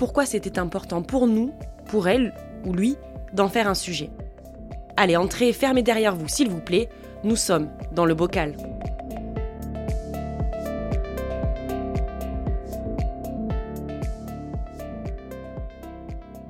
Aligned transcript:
pourquoi 0.00 0.24
c'était 0.24 0.58
important 0.58 1.02
pour 1.02 1.26
nous, 1.26 1.52
pour 1.84 2.08
elle 2.08 2.32
ou 2.64 2.72
lui, 2.72 2.96
d'en 3.34 3.50
faire 3.50 3.68
un 3.68 3.74
sujet. 3.74 4.08
Allez, 4.96 5.14
entrez, 5.14 5.52
fermez 5.52 5.82
derrière 5.82 6.16
vous, 6.16 6.26
s'il 6.26 6.48
vous 6.48 6.62
plaît. 6.62 6.88
Nous 7.22 7.36
sommes 7.36 7.68
dans 7.92 8.06
le 8.06 8.14
bocal. 8.14 8.56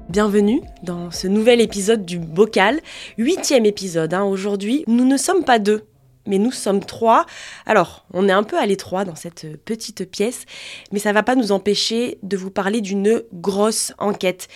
Bienvenue 0.09 0.61
dans 0.85 1.11
ce 1.11 1.27
nouvel 1.27 1.61
épisode 1.61 2.05
du 2.05 2.21
Bocal, 2.21 2.79
huitième 3.19 3.67
épisode. 3.67 4.15
Hein. 4.15 4.23
Aujourd'hui, 4.23 4.85
nous 4.87 5.05
ne 5.05 5.17
sommes 5.17 5.43
pas 5.43 5.59
deux, 5.59 5.90
mais 6.27 6.39
nous 6.39 6.53
sommes 6.53 6.85
trois. 6.85 7.27
Alors, 7.67 8.05
on 8.13 8.29
est 8.29 8.33
un 8.33 8.43
peu 8.43 8.59
à 8.59 8.67
l'étroit 8.67 9.05
dans 9.05 9.15
cette 9.15 9.47
petite 9.65 10.11
pièce, 10.11 10.45
mais 10.93 10.99
ça 10.99 11.11
ne 11.11 11.15
va 11.15 11.23
pas 11.23 11.35
nous 11.35 11.53
empêcher 11.53 12.19
de 12.23 12.37
vous 12.37 12.51
parler 12.51 12.81
d'une 12.81 13.23
grosse 13.33 13.93
enquête. 13.99 14.49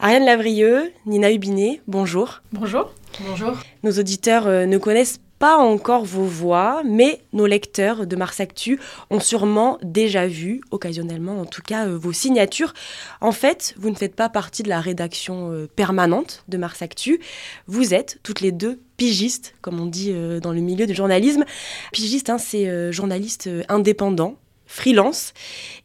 Ariane 0.00 0.24
Lavrieux, 0.24 0.92
Nina 1.06 1.32
Hubinet, 1.32 1.80
bonjour. 1.86 2.42
Bonjour. 2.52 2.92
Bonjour. 3.20 3.52
Nos 3.84 3.92
auditeurs 3.92 4.46
euh, 4.46 4.66
ne 4.66 4.76
connaissent 4.76 5.20
pas 5.38 5.56
encore 5.56 6.04
vos 6.04 6.24
voix, 6.24 6.82
mais 6.84 7.20
nos 7.32 7.46
lecteurs 7.46 8.06
de 8.06 8.16
Mars 8.16 8.40
Actu 8.40 8.80
ont 9.10 9.20
sûrement 9.20 9.78
déjà 9.82 10.26
vu, 10.26 10.60
occasionnellement 10.70 11.40
en 11.40 11.44
tout 11.44 11.62
cas, 11.62 11.86
euh, 11.86 11.98
vos 11.98 12.12
signatures. 12.12 12.72
En 13.20 13.32
fait, 13.32 13.74
vous 13.76 13.90
ne 13.90 13.94
faites 13.94 14.14
pas 14.14 14.28
partie 14.28 14.62
de 14.62 14.68
la 14.68 14.80
rédaction 14.80 15.50
euh, 15.52 15.68
permanente 15.74 16.44
de 16.48 16.56
Mars 16.56 16.82
Actu. 16.82 17.20
Vous 17.66 17.94
êtes 17.94 18.18
toutes 18.22 18.40
les 18.40 18.52
deux 18.52 18.80
pigistes, 18.96 19.54
comme 19.60 19.80
on 19.80 19.86
dit 19.86 20.12
euh, 20.12 20.40
dans 20.40 20.52
le 20.52 20.60
milieu 20.60 20.86
du 20.86 20.94
journalisme. 20.94 21.44
Pigiste, 21.92 22.30
hein, 22.30 22.38
c'est 22.38 22.92
journaliste 22.92 23.48
indépendant 23.68 24.36
freelance 24.66 25.34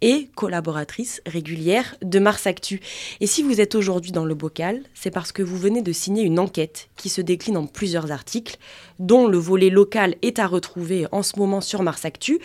et 0.01 0.29
collaboratrice 0.35 1.21
régulière 1.25 1.95
de 2.01 2.19
Mars 2.19 2.47
Actu. 2.47 2.79
Et 3.19 3.27
si 3.27 3.43
vous 3.43 3.61
êtes 3.61 3.75
aujourd'hui 3.75 4.11
dans 4.11 4.25
le 4.25 4.35
bocal, 4.35 4.83
c'est 4.93 5.11
parce 5.11 5.31
que 5.31 5.43
vous 5.43 5.57
venez 5.57 5.81
de 5.81 5.91
signer 5.91 6.23
une 6.23 6.39
enquête 6.39 6.89
qui 6.95 7.09
se 7.09 7.21
décline 7.21 7.57
en 7.57 7.67
plusieurs 7.67 8.11
articles, 8.11 8.57
dont 8.99 9.27
le 9.27 9.37
volet 9.37 9.69
local 9.69 10.15
est 10.21 10.39
à 10.39 10.47
retrouver 10.47 11.07
en 11.11 11.23
ce 11.23 11.37
moment 11.37 11.61
sur 11.61 11.83
Mars 11.83 12.05
Actu, 12.05 12.39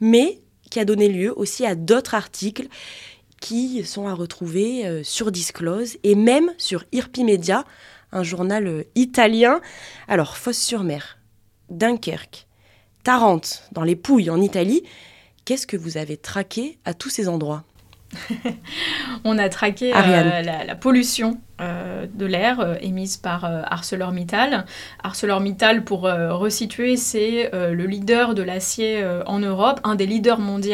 mais 0.00 0.40
qui 0.70 0.80
a 0.80 0.84
donné 0.84 1.08
lieu 1.08 1.32
aussi 1.36 1.64
à 1.64 1.74
d'autres 1.74 2.14
articles 2.14 2.68
qui 3.40 3.84
sont 3.84 4.08
à 4.08 4.14
retrouver 4.14 4.86
euh, 4.86 5.02
sur 5.04 5.30
Disclose 5.30 5.98
et 6.02 6.14
même 6.14 6.52
sur 6.58 6.84
Irpi 6.92 7.22
Media, 7.22 7.64
un 8.12 8.22
journal 8.22 8.66
euh, 8.66 8.84
italien. 8.94 9.60
Alors, 10.08 10.36
Fosse-sur-Mer, 10.36 11.18
Dunkerque, 11.70 12.46
Tarente, 13.04 13.62
dans 13.72 13.84
les 13.84 13.96
Pouilles 13.96 14.30
en 14.30 14.40
Italie, 14.40 14.82
Qu'est-ce 15.46 15.68
que 15.68 15.76
vous 15.76 15.96
avez 15.96 16.16
traqué 16.16 16.76
à 16.84 16.92
tous 16.92 17.08
ces 17.08 17.28
endroits? 17.28 17.62
On 19.24 19.38
a 19.38 19.48
traqué 19.48 19.94
euh, 19.94 20.42
la, 20.42 20.74
pollution 20.74 21.40
euh, 21.60 22.06
de 22.12 22.26
l'air 22.26 22.60
euh, 22.60 22.74
émise 22.82 23.16
par 23.16 23.44
ArcelorMittal. 23.44 24.66
ArcelorMittal, 25.02 25.84
pour 25.84 26.02
resituer, 26.02 26.96
c'est 26.96 27.50
le 27.52 27.86
leader 27.86 28.34
de 28.34 28.42
l'acier 28.42 29.04
en 29.26 29.38
Europe, 29.38 29.80
un 29.84 29.94
des 29.94 30.06
leaders 30.06 30.38
mondiaux 30.38 30.66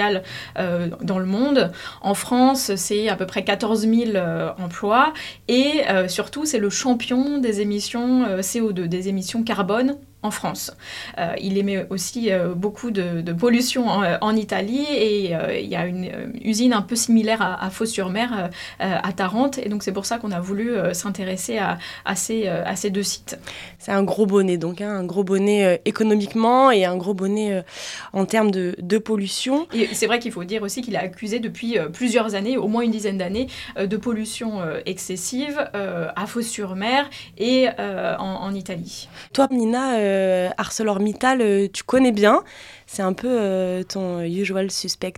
dans 0.56 1.18
le 1.18 1.26
monde. 1.26 1.72
En 2.00 2.14
France, 2.14 2.74
c'est 2.76 3.08
à 3.08 3.16
peu 3.16 3.26
près 3.26 3.44
14 3.44 3.86
000 3.86 4.16
emplois 4.58 5.12
et 5.48 5.82
surtout, 6.08 6.44
c'est 6.44 6.58
le 6.58 6.70
champion 6.70 7.38
des 7.38 7.60
émissions 7.60 8.38
CO2, 8.40 8.86
des 8.86 9.08
émissions 9.08 9.42
carbone 9.42 9.96
en 10.22 10.30
France. 10.30 10.72
Euh, 11.18 11.34
il 11.40 11.58
émet 11.58 11.86
aussi 11.90 12.32
euh, 12.32 12.54
beaucoup 12.54 12.90
de, 12.90 13.32
pollution 13.32 13.88
en, 13.88 14.36
Italie 14.36 14.86
et 14.90 15.34
euh, 15.34 15.58
il 15.58 15.68
y 15.68 15.74
a 15.74 15.86
une 15.86 16.10
usine 16.42 16.72
un 16.72 16.82
peu 16.82 16.96
similaire 16.96 17.42
à, 17.42 17.64
à 17.64 17.70
Fos-sur-Mer, 17.70 18.50
à 18.78 19.12
Tarente, 19.12 19.58
et 19.58 19.68
donc 19.68 19.82
c'est 19.82 19.92
pour 19.92 20.06
ça 20.06 20.18
qu'on 20.18 20.30
a 20.30 20.40
voulu 20.40 20.71
s'intéresser 20.92 21.58
à, 21.58 21.78
à, 22.04 22.14
ces, 22.14 22.48
à 22.48 22.76
ces 22.76 22.90
deux 22.90 23.02
sites. 23.02 23.38
C'est 23.78 23.92
un 23.92 24.02
gros 24.02 24.26
bonnet, 24.26 24.56
donc 24.56 24.80
hein, 24.80 24.90
un 24.90 25.04
gros 25.04 25.24
bonnet 25.24 25.80
économiquement 25.84 26.70
et 26.70 26.84
un 26.84 26.96
gros 26.96 27.14
bonnet 27.14 27.64
en 28.12 28.24
termes 28.26 28.50
de, 28.50 28.74
de 28.78 28.98
pollution. 28.98 29.66
Et 29.72 29.88
c'est 29.92 30.06
vrai 30.06 30.18
qu'il 30.18 30.32
faut 30.32 30.44
dire 30.44 30.62
aussi 30.62 30.82
qu'il 30.82 30.94
est 30.94 30.98
accusé 30.98 31.40
depuis 31.40 31.76
plusieurs 31.92 32.34
années, 32.34 32.56
au 32.56 32.68
moins 32.68 32.82
une 32.82 32.90
dizaine 32.90 33.18
d'années, 33.18 33.48
de 33.78 33.96
pollution 33.96 34.60
excessive 34.86 35.58
à 35.72 36.26
Fos-sur-Mer 36.26 37.08
et 37.38 37.68
en, 37.78 38.18
en, 38.18 38.54
Italie. 38.54 39.08
Toi, 39.32 39.48
Nina, 39.50 39.96
euh, 39.96 40.50
ArcelorMittal, 40.56 41.40
euh, 41.40 41.68
tu 41.72 41.82
connais 41.84 42.12
bien. 42.12 42.42
C'est 42.86 43.02
un 43.02 43.12
peu 43.12 43.28
euh, 43.30 43.82
ton 43.82 44.20
usual 44.20 44.70
suspect. 44.70 45.12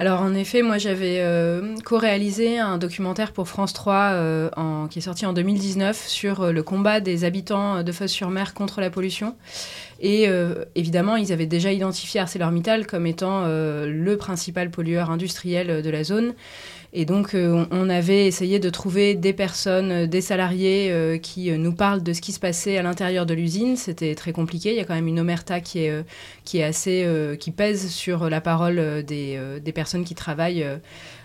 Alors 0.00 0.22
en 0.22 0.32
effet, 0.32 0.62
moi 0.62 0.78
j'avais 0.78 1.22
co-réalisé 1.84 2.58
un 2.58 2.78
documentaire 2.78 3.32
pour 3.32 3.46
France 3.46 3.74
3 3.74 4.50
en, 4.56 4.88
qui 4.88 4.98
est 4.98 5.02
sorti 5.02 5.26
en 5.26 5.34
2019 5.34 6.08
sur 6.08 6.50
le 6.54 6.62
combat 6.62 7.00
des 7.00 7.24
habitants 7.24 7.82
de 7.82 7.92
Fos-sur-Mer 7.92 8.54
contre 8.54 8.80
la 8.80 8.88
pollution. 8.88 9.36
Et 10.00 10.26
évidemment, 10.74 11.16
ils 11.16 11.34
avaient 11.34 11.44
déjà 11.44 11.70
identifié 11.70 12.18
ArcelorMittal 12.18 12.86
comme 12.86 13.06
étant 13.06 13.44
le 13.44 14.16
principal 14.16 14.70
pollueur 14.70 15.10
industriel 15.10 15.82
de 15.82 15.90
la 15.90 16.02
zone. 16.02 16.32
Et 16.92 17.04
donc, 17.04 17.34
euh, 17.34 17.66
on 17.70 17.88
avait 17.88 18.26
essayé 18.26 18.58
de 18.58 18.68
trouver 18.68 19.14
des 19.14 19.32
personnes, 19.32 19.92
euh, 19.92 20.06
des 20.08 20.20
salariés 20.20 20.90
euh, 20.90 21.18
qui 21.18 21.52
nous 21.52 21.72
parlent 21.72 22.02
de 22.02 22.12
ce 22.12 22.20
qui 22.20 22.32
se 22.32 22.40
passait 22.40 22.78
à 22.78 22.82
l'intérieur 22.82 23.26
de 23.26 23.34
l'usine. 23.34 23.76
C'était 23.76 24.14
très 24.16 24.32
compliqué. 24.32 24.70
Il 24.70 24.76
y 24.76 24.80
a 24.80 24.84
quand 24.84 24.94
même 24.94 25.06
une 25.06 25.20
omerta 25.20 25.60
qui 25.60 25.80
est, 25.80 26.04
qui 26.44 26.62
assez, 26.62 27.06
qui 27.38 27.50
pèse 27.52 27.90
sur 27.90 28.28
la 28.28 28.40
parole 28.40 29.04
des 29.04 29.72
personnes 29.74 30.04
qui 30.04 30.14
travaillent 30.14 30.66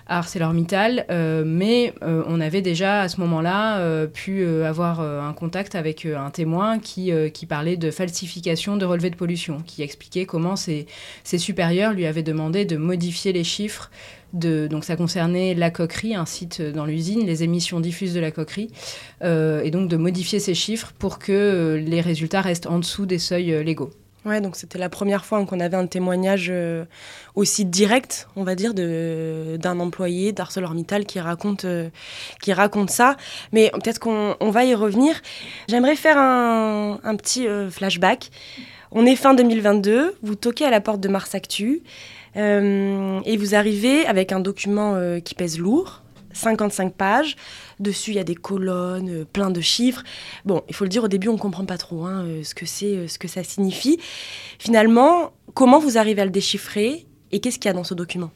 ArcelorMittal, 0.07 1.05
mais 1.45 1.93
on 2.01 2.39
avait 2.41 2.61
déjà 2.61 3.01
à 3.01 3.09
ce 3.09 3.19
moment-là 3.21 4.05
pu 4.07 4.45
avoir 4.63 4.99
un 5.01 5.33
contact 5.33 5.75
avec 5.75 6.05
un 6.05 6.29
témoin 6.29 6.79
qui, 6.79 7.11
parlait 7.47 7.77
de 7.77 7.91
falsification 7.91 8.77
de 8.77 8.85
relevés 8.85 9.09
de 9.09 9.15
pollution, 9.15 9.61
qui 9.65 9.81
expliquait 9.81 10.25
comment 10.25 10.55
ses, 10.55 10.87
supérieurs 11.23 11.93
lui 11.93 12.05
avaient 12.05 12.23
demandé 12.23 12.65
de 12.65 12.77
modifier 12.77 13.33
les 13.33 13.43
chiffres 13.43 13.89
donc 14.35 14.83
ça 14.83 14.95
concernait 14.95 15.53
la 15.53 15.71
coquerie, 15.71 16.15
un 16.15 16.25
site 16.25 16.61
dans 16.61 16.85
l'usine, 16.85 17.25
les 17.25 17.43
émissions 17.43 17.79
diffuses 17.79 18.13
de 18.13 18.19
la 18.19 18.31
coquerie, 18.31 18.69
euh, 19.23 19.61
et 19.61 19.71
donc 19.71 19.89
de 19.89 19.97
modifier 19.97 20.39
ces 20.39 20.53
chiffres 20.53 20.93
pour 20.97 21.19
que 21.19 21.31
euh, 21.31 21.77
les 21.77 22.01
résultats 22.01 22.41
restent 22.41 22.67
en 22.67 22.79
dessous 22.79 23.05
des 23.05 23.19
seuils 23.19 23.53
euh, 23.53 23.63
légaux. 23.63 23.91
Ouais, 24.25 24.41
donc 24.41 24.55
c'était 24.55 24.79
la 24.79 24.89
première 24.89 25.23
fois 25.23 25.45
qu'on 25.45 25.59
avait 25.59 25.77
un 25.77 25.85
témoignage 25.85 26.51
aussi 27.35 27.63
direct, 27.63 28.27
on 28.35 28.43
va 28.43 28.55
dire, 28.55 28.73
d'un 28.73 29.79
employé 29.79 30.31
d'ArcelorMittal 30.31 31.05
qui 31.05 31.19
raconte, 31.19 31.65
qui 32.41 32.51
raconte 32.51 32.89
ça. 32.89 33.17
Mais 33.51 33.69
peut-être 33.71 33.99
qu'on 33.99 34.35
va 34.41 34.65
y 34.65 34.73
revenir. 34.73 35.21
J'aimerais 35.69 35.95
faire 35.95 36.17
un, 36.17 37.15
petit 37.17 37.47
flashback. 37.69 38.31
On 38.91 39.05
est 39.05 39.15
fin 39.15 39.35
2022, 39.35 40.15
vous 40.23 40.35
toquez 40.35 40.65
à 40.65 40.71
la 40.71 40.81
porte 40.81 41.01
de 41.01 41.07
Mars 41.07 41.35
Actu. 41.35 41.83
Euh, 42.37 43.21
et 43.25 43.37
vous 43.37 43.55
arrivez 43.55 44.05
avec 44.05 44.31
un 44.31 44.39
document 44.39 44.95
euh, 44.95 45.19
qui 45.19 45.35
pèse 45.35 45.57
lourd, 45.57 46.01
55 46.35 46.93
pages. 46.93 47.35
Dessus, 47.79 48.11
il 48.11 48.15
y 48.15 48.19
a 48.19 48.23
des 48.23 48.35
colonnes, 48.35 49.09
euh, 49.09 49.25
plein 49.25 49.49
de 49.49 49.61
chiffres. 49.61 50.03
Bon, 50.45 50.63
il 50.67 50.75
faut 50.75 50.85
le 50.85 50.89
dire, 50.89 51.03
au 51.03 51.07
début, 51.07 51.27
on 51.27 51.33
ne 51.33 51.39
comprend 51.39 51.65
pas 51.65 51.77
trop 51.77 52.05
hein, 52.05 52.25
ce 52.43 52.53
que 52.53 52.65
c'est, 52.65 53.07
ce 53.07 53.17
que 53.17 53.27
ça 53.27 53.43
signifie. 53.43 53.99
Finalement, 54.59 55.31
comment 55.53 55.79
vous 55.79 55.97
arrivez 55.97 56.21
à 56.21 56.25
le 56.25 56.31
déchiffrer 56.31 57.05
et 57.31 57.39
qu'est-ce 57.39 57.59
qu'il 57.59 57.69
y 57.69 57.71
a 57.71 57.73
dans 57.73 57.83
ce 57.83 57.93
document? 57.93 58.31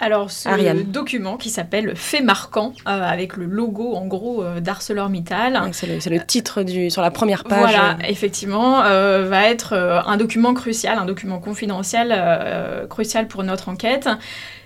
Alors, 0.00 0.30
ce 0.30 0.82
document 0.84 1.36
qui 1.36 1.50
s'appelle 1.50 1.96
Fait 1.96 2.20
marquant, 2.20 2.72
avec 2.84 3.36
le 3.36 3.46
logo 3.46 3.94
en 3.94 4.06
gros 4.06 4.44
d'ArcelorMittal. 4.60 5.60
c'est 5.72 5.88
le, 5.88 6.24
titre 6.24 6.62
du, 6.62 6.88
sur 6.88 7.02
la 7.02 7.10
première 7.10 7.42
page. 7.42 7.58
Voilà, 7.58 7.98
effectivement, 8.06 8.82
va 8.82 9.48
être 9.50 9.72
un 9.74 10.16
document 10.16 10.54
crucial, 10.54 10.98
un 10.98 11.04
document 11.04 11.40
confidentiel 11.40 12.86
crucial 12.88 13.26
pour 13.26 13.42
notre 13.42 13.70
enquête. 13.70 14.08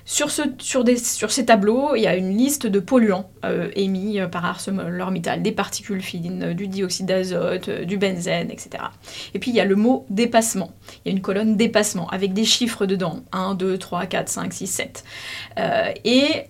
Sur, 0.04 0.30
ces 0.30 1.46
tableaux, 1.46 1.94
il 1.94 2.02
y 2.02 2.06
a 2.06 2.16
une 2.16 2.36
liste 2.36 2.66
de 2.66 2.80
polluants 2.80 3.30
euh, 3.44 3.70
émis 3.76 4.20
euh, 4.20 4.26
par 4.26 4.44
ArcelorMittal, 4.44 5.42
des 5.42 5.52
particules 5.52 6.02
fines, 6.02 6.42
euh, 6.42 6.54
du 6.54 6.66
dioxyde 6.66 7.06
d'azote, 7.06 7.70
du 7.70 7.98
benzène, 7.98 8.50
etc. 8.50 8.84
Et 9.34 9.38
puis 9.38 9.52
il 9.52 9.54
y 9.54 9.60
a 9.60 9.64
le 9.64 9.76
mot 9.76 10.06
dépassement. 10.10 10.72
Il 11.04 11.08
y 11.10 11.14
a 11.14 11.16
une 11.16 11.22
colonne 11.22 11.56
dépassement 11.56 12.08
avec 12.08 12.32
des 12.32 12.44
chiffres 12.44 12.86
dedans 12.86 13.20
1, 13.32 13.54
2, 13.54 13.78
3, 13.78 14.06
4, 14.06 14.28
5, 14.28 14.52
6, 14.52 14.66
7. 14.66 15.04
et 16.04 16.46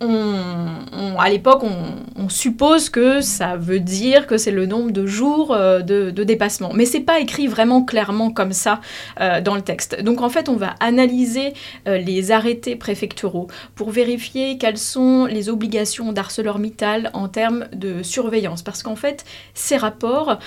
à 0.00 1.28
l'époque, 1.28 1.62
on, 1.62 2.28
suppose 2.28 2.90
que 2.90 3.20
ça 3.22 3.56
veut 3.56 3.80
dire 3.80 4.28
que 4.28 4.36
c'est 4.36 4.52
le 4.52 4.64
nombre 4.64 4.92
de 4.92 5.04
jours 5.04 5.52
euh, 5.52 5.80
de, 5.80 6.10
dépassement. 6.22 6.70
Mais 6.72 6.84
c'est 6.84 7.00
pas 7.00 7.18
écrit 7.18 7.48
vraiment 7.48 7.82
clairement 7.82 8.30
comme 8.30 8.52
ça 8.52 8.80
euh, 9.20 9.40
dans 9.40 9.56
le 9.56 9.62
texte. 9.62 10.00
Donc 10.02 10.20
en 10.20 10.28
fait, 10.28 10.48
on 10.48 10.54
va 10.54 10.76
analyser 10.78 11.54
euh, 11.88 11.98
les 11.98 12.30
arrêtés 12.30 12.76
préfectoraux 12.76 13.48
pour 13.74 13.90
vérifier 13.90 14.58
quelles 14.58 14.78
sont 14.78 15.26
les 15.26 15.48
obligations 15.48 16.12
d'ArcelorMittal 16.12 17.10
en 17.14 17.26
termes 17.26 17.66
de 17.72 18.04
surveillance. 18.04 18.62
Parce 18.62 18.84
qu'en 18.84 18.96
fait, 18.96 19.24
ces 19.54 19.76
rapports 19.76 20.38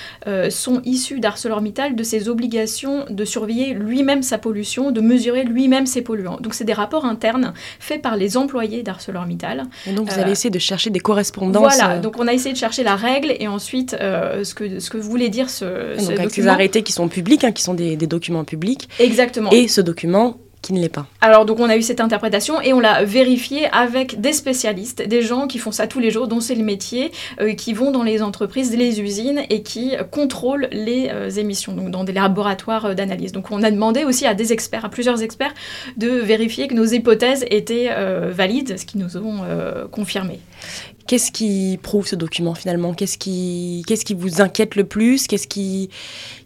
sont 0.49 0.81
issus 0.85 1.19
d'ArcelorMittal, 1.19 1.95
de 1.95 2.03
ses 2.03 2.29
obligations 2.29 3.05
de 3.09 3.25
surveiller 3.25 3.73
lui-même 3.73 4.23
sa 4.23 4.37
pollution, 4.37 4.91
de 4.91 5.01
mesurer 5.01 5.43
lui-même 5.43 5.85
ses 5.85 6.01
polluants. 6.01 6.37
Donc 6.39 6.53
c'est 6.53 6.63
des 6.63 6.73
rapports 6.73 7.05
internes 7.05 7.53
faits 7.79 8.01
par 8.01 8.15
les 8.15 8.37
employés 8.37 8.83
d'ArcelorMittal 8.83 9.42
et 9.87 9.93
donc 9.93 10.09
vous 10.09 10.19
avez 10.19 10.29
euh, 10.29 10.33
essayé 10.33 10.49
de 10.49 10.59
chercher 10.59 10.89
des 10.89 10.99
correspondances. 10.99 11.75
Voilà, 11.75 11.95
euh, 11.95 12.01
donc 12.01 12.17
on 12.19 12.27
a 12.27 12.33
essayé 12.33 12.53
de 12.53 12.57
chercher 12.57 12.83
la 12.83 12.95
règle 12.95 13.35
et 13.39 13.47
ensuite 13.47 13.95
euh, 13.99 14.43
ce, 14.43 14.53
que, 14.53 14.79
ce 14.79 14.89
que 14.89 14.97
voulait 14.97 15.29
dire 15.29 15.49
ce, 15.49 15.97
donc 15.97 16.19
avec 16.19 16.31
ces 16.31 16.47
arrêtés 16.47 16.83
qui 16.83 16.91
sont 16.91 17.07
publics, 17.07 17.43
hein, 17.43 17.51
qui 17.51 17.63
sont 17.63 17.73
des, 17.73 17.95
des 17.95 18.07
documents 18.07 18.43
publics. 18.43 18.89
Exactement. 18.99 19.51
Et 19.51 19.67
ce 19.67 19.81
document 19.81 20.37
qui 20.63 20.73
ne 20.73 20.79
l'est 20.79 20.89
pas. 20.89 21.05
Alors 21.21 21.45
donc 21.45 21.59
on 21.59 21.69
a 21.69 21.77
eu 21.77 21.83
cette 21.83 21.99
interprétation 21.99 22.59
et 22.61 22.73
on 22.73 22.79
l'a 22.79 23.03
vérifié 23.03 23.67
avec 23.71 24.19
des 24.19 24.33
spécialistes, 24.33 25.05
des 25.05 25.21
gens 25.21 25.45
qui 25.45 25.59
font 25.59 25.71
ça 25.71 25.85
tous 25.85 25.99
les 25.99 26.09
jours, 26.09 26.27
dont 26.27 26.39
c'est 26.39 26.55
le 26.55 26.63
métier, 26.63 27.11
euh, 27.39 27.53
qui 27.53 27.73
vont 27.73 27.91
dans 27.91 28.01
les 28.01 28.23
entreprises, 28.23 28.75
les 28.75 29.01
usines 29.01 29.41
et 29.49 29.61
qui 29.61 29.93
contrôlent 30.09 30.69
les 30.71 31.09
euh, 31.11 31.29
émissions, 31.29 31.73
donc 31.73 31.91
dans 31.91 32.05
des 32.05 32.13
laboratoires 32.13 32.85
euh, 32.85 32.93
d'analyse. 32.93 33.33
Donc 33.33 33.51
on 33.51 33.61
a 33.61 33.69
demandé 33.69 34.05
aussi 34.05 34.25
à 34.25 34.33
des 34.33 34.53
experts, 34.53 34.85
à 34.85 34.89
plusieurs 34.89 35.21
experts, 35.21 35.53
de 35.97 36.07
vérifier 36.07 36.67
que 36.67 36.73
nos 36.73 36.85
hypothèses 36.85 37.45
étaient 37.51 37.89
valides, 38.31 38.79
ce 38.79 38.85
qu'ils 38.85 39.01
nous 39.01 39.17
ont 39.17 39.41
confirmé. 39.91 40.39
Qu'est-ce 41.07 41.31
qui 41.31 41.77
prouve 41.83 42.07
ce 42.07 42.15
document 42.15 42.55
finalement? 42.55 42.93
Qu'est-ce 42.93 43.17
qui, 43.17 43.83
qu'est-ce 43.85 44.05
qui 44.05 44.13
vous 44.13 44.41
inquiète 44.41 44.75
le 44.75 44.85
plus? 44.85 45.27
Qu'est-ce 45.27 45.47
qui, 45.47 45.89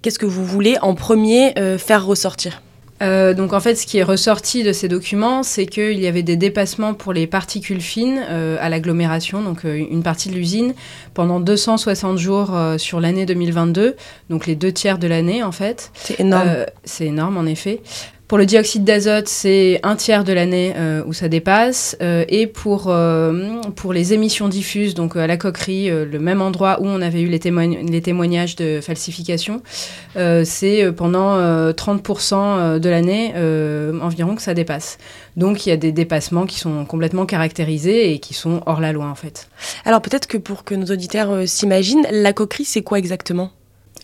qu'est-ce 0.01 0.17
que 0.17 0.25
vous 0.25 0.43
voulez 0.43 0.77
en 0.81 0.95
premier 0.95 1.53
faire 1.77 2.05
ressortir? 2.05 2.61
Euh, 3.01 3.33
donc 3.33 3.53
en 3.53 3.59
fait, 3.59 3.75
ce 3.75 3.85
qui 3.85 3.97
est 3.97 4.03
ressorti 4.03 4.63
de 4.63 4.73
ces 4.73 4.87
documents, 4.87 5.43
c'est 5.43 5.65
qu'il 5.65 5.99
y 5.99 6.07
avait 6.07 6.23
des 6.23 6.35
dépassements 6.35 6.93
pour 6.93 7.13
les 7.13 7.27
particules 7.27 7.81
fines 7.81 8.23
euh, 8.29 8.57
à 8.59 8.69
l'agglomération, 8.69 9.41
donc 9.41 9.65
euh, 9.65 9.75
une 9.75 10.03
partie 10.03 10.29
de 10.29 10.35
l'usine, 10.35 10.73
pendant 11.13 11.39
260 11.39 12.17
jours 12.17 12.57
sur 12.77 12.99
l'année 12.99 13.25
2022, 13.25 13.95
donc 14.29 14.45
les 14.45 14.55
deux 14.55 14.71
tiers 14.71 14.97
de 14.97 15.07
l'année 15.07 15.43
en 15.43 15.51
fait. 15.51 15.91
C'est 15.93 16.19
énorme. 16.19 16.65
c'est 16.83 17.05
énorme 17.05 17.37
en 17.37 17.45
effet. 17.45 17.81
Pour 18.27 18.37
le 18.37 18.45
dioxyde 18.45 18.83
d'azote, 18.83 19.29
c'est 19.29 19.79
un 19.83 19.95
tiers 19.95 20.25
de 20.25 20.33
l'année 20.33 20.73
euh, 20.75 21.01
où 21.05 21.13
ça 21.13 21.29
dépasse. 21.29 21.95
Euh, 22.01 22.25
et 22.27 22.45
pour, 22.45 22.87
euh, 22.87 23.61
pour 23.77 23.93
les 23.93 24.13
émissions 24.13 24.49
diffuses, 24.49 24.95
donc 24.95 25.15
à 25.15 25.27
la 25.27 25.37
coquerie, 25.37 25.89
le 25.89 26.19
même 26.19 26.41
endroit 26.41 26.81
où 26.81 26.87
on 26.87 27.01
avait 27.01 27.21
eu 27.21 27.27
les, 27.27 27.39
les 27.39 28.01
témoignages 28.01 28.57
de 28.57 28.81
falsification, 28.81 29.61
c'est 30.15 30.91
pendant 30.91 31.37
30% 31.71 32.79
de 32.79 32.89
l'année 32.89 33.33
environ 34.01 34.35
que 34.35 34.41
ça 34.41 34.53
dépasse. 34.53 34.97
Donc 35.37 35.65
il 35.65 35.69
y 35.69 35.71
a 35.71 35.77
des 35.77 35.91
dépassements 35.91 36.45
qui 36.45 36.59
sont 36.59 36.83
complètement 36.85 37.25
caractérisés 37.25 38.11
et 38.11 38.19
qui 38.19 38.33
sont 38.33 38.61
hors 38.65 38.81
la 38.81 38.91
loi 38.91 39.05
en 39.05 39.15
fait. 39.15 39.47
Alors 39.85 40.01
peut-être 40.01 40.27
que 40.27 40.37
pour 40.37 40.63
que 40.63 40.75
nos 40.75 40.87
auditeurs 40.87 41.47
s'imaginent, 41.47 42.05
la 42.11 42.33
coquerie, 42.33 42.65
c'est 42.65 42.81
quoi 42.81 42.99
exactement? 42.99 43.51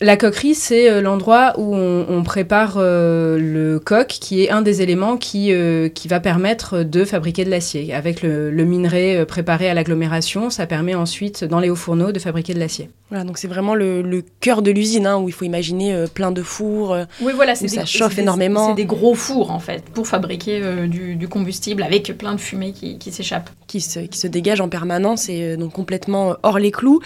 La 0.02 0.18
coquerie, 0.18 0.56
c'est 0.56 0.90
euh, 0.90 1.02
l'endroit 1.02 1.54
où 1.58 1.76
on, 1.76 2.24
prépare 2.24 2.76
euh, 2.78 3.38
le 3.38 3.80
coq, 3.80 4.08
qui 4.08 4.44
est 4.44 4.50
un 4.50 4.62
des 4.62 4.82
éléments 4.82 5.18
qui, 5.18 5.54
euh, 5.54 5.90
qui 5.90 6.08
va 6.08 6.20
permettre 6.20 6.84
de 6.84 7.06
fabriquer 7.06 7.46
de 7.46 7.50
l'acier. 7.50 7.94
Avec 7.94 8.22
le, 8.22 8.52
minerai 8.52 9.26
préparé 9.26 9.70
à 9.70 9.74
l'agglomération, 9.74 10.50
ça 10.50 10.66
permet 10.68 10.96
ensuite, 10.96 11.44
dans 11.44 11.60
les 11.60 11.70
hauts 11.70 11.76
fourneaux, 11.76 12.12
de 12.12 12.20
fabriquer 12.20 12.54
de 12.54 12.60
l'acier. 12.60 12.90
Voilà, 13.14 13.26
donc 13.26 13.38
c'est 13.38 13.48
vraiment 13.48 13.76
le, 13.76 14.24
cœur 14.40 14.62
de 14.62 14.72
l'usine, 14.72 15.06
hein, 15.06 15.18
où 15.18 15.30
il 15.30 15.32
faut 15.32 15.46
imaginer 15.46 16.06
plein 16.14 16.32
de 16.32 16.42
fours, 16.42 16.98
oui, 17.22 17.32
voilà, 17.36 17.54
où 17.54 17.68
ça 17.68 17.86
chauffe 17.86 18.18
énormément. 18.18 18.70
C'est 18.70 18.76
des 18.76 18.86
gros 18.86 19.14
fours, 19.14 19.52
en 19.52 19.60
fait, 19.60 19.84
pour 19.94 20.08
fabriquer 20.08 20.88
du, 20.88 21.28
combustible 21.28 21.84
avec 21.84 22.18
plein 22.18 22.34
de 22.34 22.40
fumée 22.40 22.74
qui, 22.74 22.98
qui 22.98 23.12
s'échappe. 23.12 23.50
Qui 23.68 23.82
se, 23.82 24.00
qui 24.00 24.18
se 24.18 24.28
dégage 24.28 24.62
en 24.62 24.70
permanence 24.70 25.30
et 25.30 25.58
donc 25.58 25.74
complètement 25.74 26.36
hors 26.44 26.60
les 26.60 26.72
clous. 26.72 27.02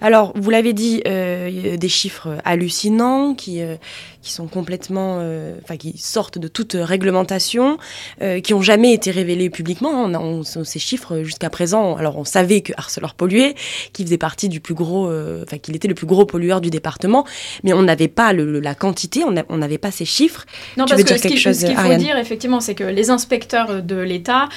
Alors, 0.00 0.32
vous 0.36 0.50
l'avez 0.50 0.72
dit, 0.72 1.00
des 1.04 1.88
chiffres 1.88 2.38
hallucinants, 2.44 3.34
qui, 3.34 3.62
euh, 3.62 3.76
qui 4.22 4.32
sont 4.32 4.46
complètement, 4.46 5.18
euh, 5.20 5.56
enfin, 5.62 5.76
qui 5.76 5.96
sortent 5.98 6.38
de 6.38 6.48
toute 6.48 6.76
réglementation, 6.78 7.78
euh, 8.20 8.40
qui 8.40 8.54
ont 8.54 8.62
jamais 8.62 8.92
été 8.92 9.10
révélés 9.10 9.50
publiquement. 9.50 9.90
On 9.90 10.14
a 10.14 10.64
ces 10.64 10.78
chiffres 10.78 11.22
jusqu'à 11.22 11.50
présent. 11.50 11.96
Alors, 11.96 12.18
on 12.18 12.24
savait 12.24 12.60
que 12.60 12.72
Arcelor 12.76 13.14
polluait, 13.14 13.54
qu'il 13.92 14.06
faisait 14.06 14.18
partie 14.18 14.48
du 14.48 14.60
plus 14.60 14.74
gros, 14.74 15.10
enfin, 15.52 15.58
qu'il 15.58 15.76
était 15.76 15.88
le 15.88 15.94
plus 15.94 16.06
gros 16.06 16.24
pollueur 16.24 16.60
du 16.60 16.70
département, 16.70 17.26
mais 17.62 17.72
on 17.72 17.82
n'avait 17.82 18.08
pas 18.08 18.32
le, 18.32 18.60
la 18.60 18.74
quantité, 18.74 19.22
on 19.24 19.56
n'avait 19.56 19.78
pas 19.78 19.90
ces 19.90 20.04
chiffres. 20.04 20.46
Non, 20.76 20.86
parce 20.86 21.02
que 21.02 21.16
ce 21.16 21.28
qu'il 21.28 21.38
faut 21.38 21.94
dire, 21.96 22.16
effectivement, 22.16 22.60
c'est 22.60 22.74
que 22.74 22.84
les 22.84 23.10
inspecteurs 23.10 23.82
de 23.82 23.96
l'État 23.96 24.48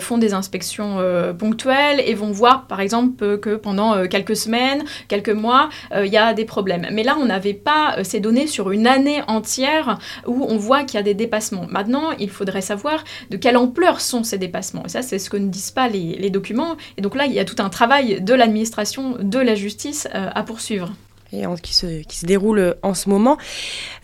font 0.00 0.18
des 0.18 0.34
inspections 0.34 0.98
ponctuelles 1.38 2.02
et 2.04 2.14
vont 2.14 2.30
voir, 2.30 2.66
par 2.66 2.80
exemple, 2.80 3.38
que 3.38 3.56
pendant 3.56 4.06
quelques 4.06 4.36
semaines, 4.36 4.84
quelques 5.08 5.28
mois, 5.28 5.68
il 5.94 6.06
y 6.06 6.16
a 6.16 6.34
des 6.34 6.44
problèmes. 6.44 6.88
Mais 6.92 7.02
là, 7.02 7.16
on 7.20 7.26
n'avait 7.26 7.54
pas 7.54 7.96
euh, 7.98 8.04
ces 8.04 8.20
données 8.20 8.46
sur 8.46 8.70
une 8.70 8.86
année 8.86 9.22
entière 9.26 9.98
où 10.26 10.44
on 10.48 10.56
voit 10.56 10.84
qu'il 10.84 10.96
y 10.96 11.00
a 11.00 11.02
des 11.02 11.14
dépassements. 11.14 11.66
Maintenant, 11.68 12.10
il 12.18 12.30
faudrait 12.30 12.60
savoir 12.60 13.04
de 13.30 13.36
quelle 13.36 13.56
ampleur 13.56 14.00
sont 14.00 14.22
ces 14.22 14.38
dépassements. 14.38 14.84
Et 14.86 14.88
ça, 14.88 15.02
c'est 15.02 15.18
ce 15.18 15.30
que 15.30 15.36
ne 15.36 15.48
disent 15.48 15.70
pas 15.70 15.88
les, 15.88 16.28
documents. 16.30 16.76
Et 16.98 17.00
donc 17.00 17.14
là, 17.14 17.24
il 17.24 17.32
y 17.32 17.38
a 17.38 17.44
tout 17.46 17.56
un 17.58 17.70
travail 17.70 18.20
de 18.20 18.34
l'administration, 18.34 19.16
de 19.20 19.38
la 19.38 19.54
justice 19.54 20.08
euh, 20.14 20.28
à 20.38 20.42
poursuivre 20.42 20.92
et 21.32 21.42
qui 21.62 21.74
se, 21.74 22.02
qui 22.04 22.16
se 22.16 22.24
déroule 22.24 22.76
en 22.82 22.94
ce 22.94 23.10
moment. 23.10 23.36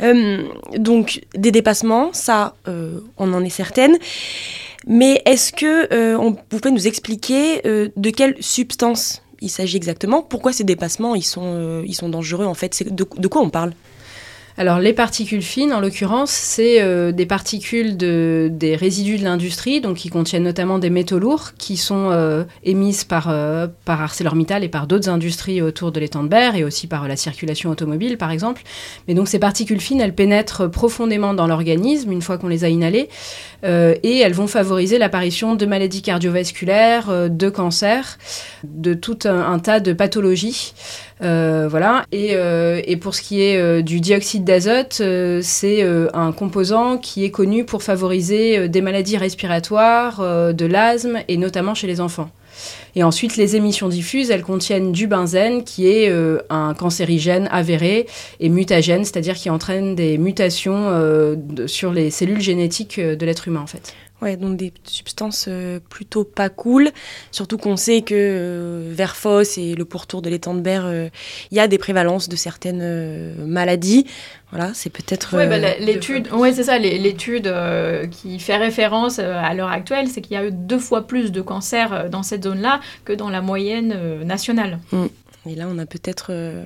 Euh, 0.02 0.42
donc 0.76 1.22
des 1.34 1.50
dépassements, 1.50 2.12
ça, 2.12 2.54
on 2.66 3.32
en 3.32 3.42
est 3.42 3.50
certaine. 3.50 3.96
Mais 4.86 5.22
est-ce 5.24 5.50
que 5.50 6.16
on, 6.16 6.32
vous 6.32 6.58
pouvez 6.60 6.70
nous 6.70 6.86
expliquer 6.86 7.62
de 7.64 8.10
quelle 8.10 8.36
substance 8.40 9.22
il 9.44 9.50
s'agit 9.50 9.76
exactement? 9.76 10.22
Pourquoi 10.22 10.52
ces 10.52 10.64
dépassements, 10.64 11.14
ils 11.14 11.22
sont, 11.22 11.42
euh, 11.44 11.82
ils 11.86 11.94
sont 11.94 12.08
dangereux 12.08 12.46
en 12.46 12.54
fait? 12.54 12.82
De, 12.92 13.06
de 13.16 13.28
quoi 13.28 13.42
on 13.42 13.50
parle? 13.50 13.72
Alors 14.56 14.78
les 14.78 14.92
particules 14.92 15.42
fines, 15.42 15.72
en 15.72 15.80
l'occurrence, 15.80 16.30
c'est 16.30 16.80
euh, 16.80 17.10
des 17.10 17.26
particules 17.26 17.96
de, 17.96 18.48
des 18.52 18.76
résidus 18.76 19.18
de 19.18 19.24
l'industrie, 19.24 19.80
donc 19.80 19.96
qui 19.96 20.10
contiennent 20.10 20.44
notamment 20.44 20.78
des 20.78 20.90
métaux 20.90 21.18
lourds, 21.18 21.54
qui 21.58 21.76
sont 21.76 22.10
euh, 22.12 22.44
émises 22.62 23.02
par, 23.02 23.30
euh, 23.30 23.66
par 23.84 24.00
ArcelorMittal 24.00 24.62
et 24.62 24.68
par 24.68 24.86
d'autres 24.86 25.08
industries 25.08 25.60
autour 25.60 25.90
de 25.90 25.98
l'étang 25.98 26.22
de 26.22 26.28
Berre 26.28 26.54
et 26.54 26.62
aussi 26.62 26.86
par 26.86 27.08
la 27.08 27.16
circulation 27.16 27.68
automobile, 27.70 28.16
par 28.16 28.30
exemple. 28.30 28.62
Mais 29.08 29.14
donc 29.14 29.26
ces 29.26 29.40
particules 29.40 29.80
fines, 29.80 30.00
elles 30.00 30.14
pénètrent 30.14 30.70
profondément 30.70 31.34
dans 31.34 31.48
l'organisme 31.48 32.12
une 32.12 32.22
fois 32.22 32.38
qu'on 32.38 32.48
les 32.48 32.62
a 32.62 32.68
inhalées, 32.68 33.08
et 33.64 34.18
elles 34.18 34.34
vont 34.34 34.46
favoriser 34.46 34.98
l'apparition 34.98 35.54
de 35.54 35.64
maladies 35.64 36.02
cardiovasculaires, 36.02 37.30
de 37.30 37.48
cancers, 37.48 38.18
de 38.62 38.92
tout 38.92 39.20
un 39.24 39.58
tas 39.58 39.80
de 39.80 39.94
pathologies. 39.94 40.74
Euh, 41.22 41.68
voilà. 41.70 42.04
Et, 42.12 42.30
euh, 42.32 42.80
et, 42.84 42.96
pour 42.96 43.14
ce 43.14 43.22
qui 43.22 43.42
est 43.42 43.56
euh, 43.56 43.82
du 43.82 44.00
dioxyde 44.00 44.44
d'azote, 44.44 45.02
c'est 45.42 45.82
un 46.14 46.32
composant 46.32 46.98
qui 46.98 47.24
est 47.24 47.30
connu 47.30 47.64
pour 47.64 47.82
favoriser 47.82 48.68
des 48.68 48.80
maladies 48.80 49.16
respiratoires, 49.16 50.20
de 50.20 50.66
l'asthme 50.66 51.18
et 51.28 51.36
notamment 51.36 51.74
chez 51.74 51.86
les 51.86 52.00
enfants. 52.00 52.30
Et 52.94 53.02
ensuite, 53.02 53.36
les 53.36 53.56
émissions 53.56 53.88
diffuses, 53.88 54.30
elles 54.30 54.42
contiennent 54.42 54.92
du 54.92 55.08
benzène, 55.08 55.64
qui 55.64 55.88
est 55.88 56.12
un 56.50 56.74
cancérigène 56.74 57.48
avéré 57.50 58.06
et 58.40 58.48
mutagène, 58.48 59.04
c'est-à-dire 59.04 59.34
qui 59.34 59.50
entraîne 59.50 59.94
des 59.94 60.18
mutations 60.18 61.36
sur 61.66 61.92
les 61.92 62.10
cellules 62.10 62.40
génétiques 62.40 63.00
de 63.00 63.26
l'être 63.26 63.48
humain, 63.48 63.60
en 63.60 63.66
fait. 63.66 63.94
Ouais, 64.22 64.36
donc 64.36 64.56
des 64.56 64.72
substances 64.84 65.48
plutôt 65.90 66.24
pas 66.24 66.48
cool. 66.48 66.90
Surtout 67.30 67.58
qu'on 67.58 67.76
sait 67.76 68.02
que 68.02 68.88
vers 68.90 69.16
Foss 69.16 69.58
et 69.58 69.74
le 69.74 69.84
pourtour 69.84 70.22
de 70.22 70.30
l'étang 70.30 70.54
de 70.54 70.60
Berre, 70.60 70.90
il 71.50 71.56
y 71.56 71.60
a 71.60 71.68
des 71.68 71.76
prévalences 71.78 72.28
de 72.28 72.36
certaines 72.36 73.34
maladies. 73.44 74.06
Voilà, 74.50 74.72
c'est 74.72 74.88
peut-être. 74.88 75.36
Oui, 75.36 75.46
bah, 75.46 75.58
l'étude, 75.78 76.32
ouais, 76.32 76.52
c'est 76.52 76.62
ça, 76.62 76.78
l'étude 76.78 77.52
qui 78.12 78.38
fait 78.38 78.56
référence 78.56 79.18
à 79.18 79.52
l'heure 79.52 79.70
actuelle, 79.70 80.08
c'est 80.08 80.22
qu'il 80.22 80.36
y 80.36 80.40
a 80.40 80.46
eu 80.46 80.52
deux 80.52 80.78
fois 80.78 81.06
plus 81.06 81.30
de 81.30 81.42
cancers 81.42 82.08
dans 82.08 82.22
cette 82.22 82.44
zone-là 82.44 82.80
que 83.04 83.12
dans 83.12 83.28
la 83.28 83.42
moyenne 83.42 84.22
nationale. 84.24 84.78
Mm. 84.92 85.06
Et 85.46 85.54
là, 85.54 85.66
on 85.68 85.78
a 85.78 85.86
peut-être 85.86 86.28
euh, 86.30 86.64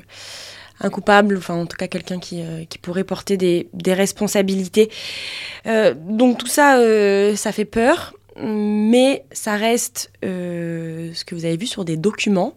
un 0.80 0.90
coupable, 0.90 1.36
enfin 1.36 1.54
en 1.54 1.66
tout 1.66 1.76
cas 1.76 1.88
quelqu'un 1.88 2.18
qui, 2.18 2.42
euh, 2.42 2.64
pourrait 2.82 3.04
porter 3.04 3.36
des, 3.36 3.68
responsabilités. 3.86 4.90
Euh, 5.66 5.94
donc 5.94 6.38
tout 6.38 6.46
ça, 6.46 6.78
ça 7.36 7.52
fait 7.52 7.64
peur, 7.64 8.14
mais 8.40 9.24
ça 9.32 9.56
reste 9.56 10.10
ce 10.22 11.24
que 11.24 11.34
vous 11.34 11.44
avez 11.44 11.56
vu 11.56 11.66
sur 11.66 11.84
des 11.84 11.96
documents. 11.96 12.54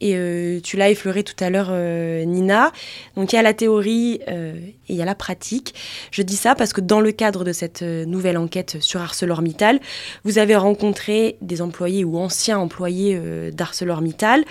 Et 0.00 0.14
euh, 0.14 0.60
tu 0.60 0.76
l'as 0.76 0.90
effleuré 0.90 1.24
tout 1.24 1.34
à 1.42 1.48
l'heure, 1.48 1.68
euh, 1.70 2.24
Nina. 2.24 2.72
Donc 3.16 3.32
il 3.32 3.36
y 3.36 3.38
a 3.38 3.42
la 3.42 3.54
théorie 3.54 4.20
euh, 4.28 4.54
et 4.56 4.92
il 4.92 4.96
y 4.96 5.02
a 5.02 5.04
la 5.04 5.14
pratique. 5.14 5.74
Je 6.10 6.22
dis 6.22 6.36
ça 6.36 6.54
parce 6.54 6.72
que 6.72 6.80
dans 6.80 7.00
le 7.00 7.12
cadre 7.12 7.44
de 7.44 7.52
cette 7.52 7.82
nouvelle 7.82 8.36
enquête 8.36 8.76
sur 8.80 9.00
ArcelorMittal, 9.00 9.80
vous 10.24 10.38
avez 10.38 10.56
rencontré 10.56 11.36
des 11.40 11.62
employés 11.62 12.04
ou 12.04 12.18
anciens 12.18 12.58
employés 12.58 13.18
d'ArcelorMittal. 13.52 14.44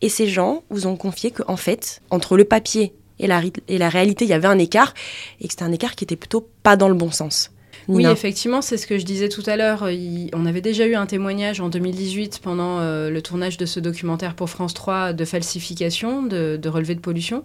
Et 0.00 0.08
ces 0.08 0.26
gens 0.26 0.64
vous 0.70 0.86
ont 0.86 0.96
confié 0.96 1.30
qu'en 1.30 1.56
fait, 1.56 2.00
entre 2.10 2.36
le 2.36 2.44
papier 2.44 2.94
et 3.18 3.26
la, 3.26 3.42
et 3.68 3.78
la 3.78 3.88
réalité, 3.88 4.24
il 4.24 4.28
y 4.28 4.34
avait 4.34 4.48
un 4.48 4.58
écart, 4.58 4.94
et 5.40 5.46
que 5.46 5.52
c'était 5.52 5.62
un 5.62 5.72
écart 5.72 5.94
qui 5.94 6.04
était 6.04 6.16
plutôt 6.16 6.48
pas 6.62 6.76
dans 6.76 6.88
le 6.88 6.94
bon 6.94 7.10
sens. 7.10 7.50
Oui, 7.88 8.06
effectivement, 8.06 8.62
c'est 8.62 8.76
ce 8.76 8.86
que 8.86 8.98
je 8.98 9.04
disais 9.04 9.28
tout 9.28 9.42
à 9.46 9.56
l'heure. 9.56 9.88
On 10.32 10.46
avait 10.46 10.60
déjà 10.60 10.86
eu 10.86 10.94
un 10.94 11.06
témoignage 11.06 11.60
en 11.60 11.68
2018 11.68 12.40
pendant 12.42 12.80
euh, 12.80 13.10
le 13.10 13.22
tournage 13.22 13.56
de 13.56 13.66
ce 13.66 13.78
documentaire 13.80 14.34
pour 14.34 14.50
France 14.50 14.74
3 14.74 15.12
de 15.12 15.24
falsification, 15.24 16.22
de, 16.22 16.58
de 16.60 16.68
relevé 16.68 16.94
de 16.94 17.00
pollution. 17.00 17.44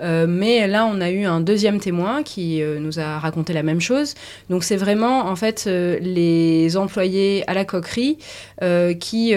Euh, 0.00 0.26
mais 0.28 0.66
là, 0.66 0.86
on 0.86 1.00
a 1.00 1.10
eu 1.10 1.24
un 1.24 1.40
deuxième 1.40 1.80
témoin 1.80 2.22
qui 2.22 2.62
euh, 2.62 2.78
nous 2.78 2.98
a 2.98 3.18
raconté 3.18 3.52
la 3.52 3.62
même 3.62 3.80
chose. 3.80 4.14
Donc 4.50 4.64
c'est 4.64 4.76
vraiment 4.76 5.26
en 5.26 5.36
fait 5.36 5.66
les 5.66 6.76
employés 6.76 7.44
à 7.46 7.54
la 7.54 7.64
coquerie 7.64 8.18
qui, 9.00 9.34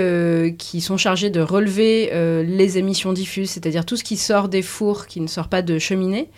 qui 0.58 0.82
sont 0.82 0.98
chargés 0.98 1.30
de 1.30 1.42
relever 1.42 2.12
les 2.44 2.78
émissions 2.78 3.14
diffuses, 3.14 3.52
c'est-à-dire 3.52 3.86
tout 3.86 3.98
ce 3.98 4.04
qui 4.04 4.18
sort 4.18 4.50
des 4.50 4.62
fours, 4.62 5.08
qui 5.08 5.22
ne 5.22 5.28
sort 5.28 5.48
pas 5.48 5.62
de 5.62 5.80
cheminée. 5.80 6.30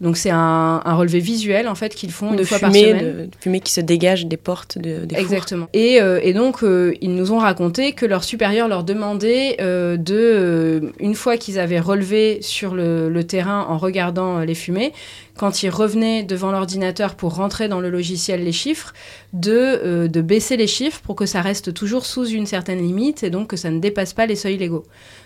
Donc 0.00 0.16
c'est 0.16 0.30
un, 0.30 0.80
relevé 0.84 1.20
visuel 1.20 1.68
en 1.68 1.74
fait 1.74 1.94
qu'ils 1.94 2.10
font 2.10 2.32
une 2.32 2.44
fois 2.44 2.58
par 2.58 2.72
semaine. 2.74 2.98
De 2.98 3.28
qui 3.60 3.72
se 3.72 3.80
dégagent 3.80 4.26
des 4.26 4.36
portes 4.36 4.78
de, 4.78 5.06
Exactement. 5.14 5.68
Et, 5.72 6.00
euh, 6.00 6.32
donc, 6.32 6.62
euh, 6.62 6.94
ils 7.00 7.14
nous 7.14 7.32
ont 7.32 7.38
raconté 7.38 7.92
que 7.92 8.06
leur 8.06 8.24
supérieur 8.24 8.68
leur 8.68 8.84
demandait 8.84 9.56
euh, 9.60 9.96
de, 9.96 10.92
une 11.00 11.14
fois 11.14 11.36
qu'ils 11.36 11.58
avaient 11.58 11.80
relevé 11.80 12.38
sur 12.42 12.74
le, 12.74 13.08
le, 13.08 13.24
terrain 13.24 13.66
en 13.68 13.78
regardant 13.78 14.40
les 14.40 14.54
fumées, 14.54 14.92
quand 15.36 15.62
ils 15.62 15.70
revenaient 15.70 16.22
devant 16.22 16.50
l'ordinateur 16.50 17.14
pour 17.14 17.34
rentrer 17.34 17.68
dans 17.68 17.80
le 17.80 17.90
logiciel 17.90 18.44
les 18.44 18.52
chiffres, 18.52 18.92
de, 19.32 20.06
de 20.06 20.20
baisser 20.20 20.56
les 20.56 20.66
chiffres 20.66 21.00
pour 21.02 21.14
que 21.14 21.26
ça 21.26 21.42
reste 21.42 21.74
toujours 21.74 22.06
sous 22.06 22.26
une 22.26 22.46
certaine 22.46 22.78
limite 22.78 23.22
et 23.22 23.30
donc 23.30 23.48
que 23.48 23.56
ça 23.56 23.70
ne 23.70 23.78
dépasse 23.78 24.14
pas 24.14 24.26
les 24.26 24.36
seuils 24.36 24.56
légaux. 24.56 24.84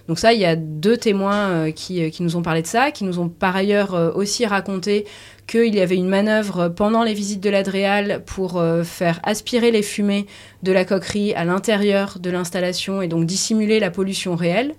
Donc 0.08 0.18
ça, 0.18 0.32
il 0.32 0.40
y 0.40 0.44
a 0.44 0.56
deux 0.56 0.96
témoins 0.96 1.70
qui, 1.70 2.10
qui, 2.10 2.22
nous 2.22 2.36
ont 2.36 2.42
parlé 2.42 2.60
de 2.60 2.66
ça, 2.66 2.90
qui 2.90 3.04
nous 3.04 3.20
ont 3.20 3.28
par 3.28 3.54
ailleurs 3.54 4.12
aussi 4.16 4.44
raconté 4.44 5.06
qu'il 5.52 5.74
y 5.74 5.80
avait 5.80 5.96
une 5.96 6.08
manœuvre 6.08 6.70
pendant 6.70 7.02
les 7.02 7.12
visites 7.12 7.42
de 7.42 7.50
l'Adréal 7.50 8.22
pour 8.24 8.58
euh, 8.58 8.84
faire 8.84 9.20
aspirer 9.22 9.70
les 9.70 9.82
fumées 9.82 10.24
de 10.62 10.72
la 10.72 10.86
coquerie 10.86 11.34
à 11.34 11.44
l'intérieur 11.44 12.18
de 12.18 12.30
l'installation 12.30 13.02
et 13.02 13.08
donc 13.08 13.26
dissimuler 13.26 13.78
la 13.78 13.90
pollution 13.90 14.34
réelle. 14.34 14.74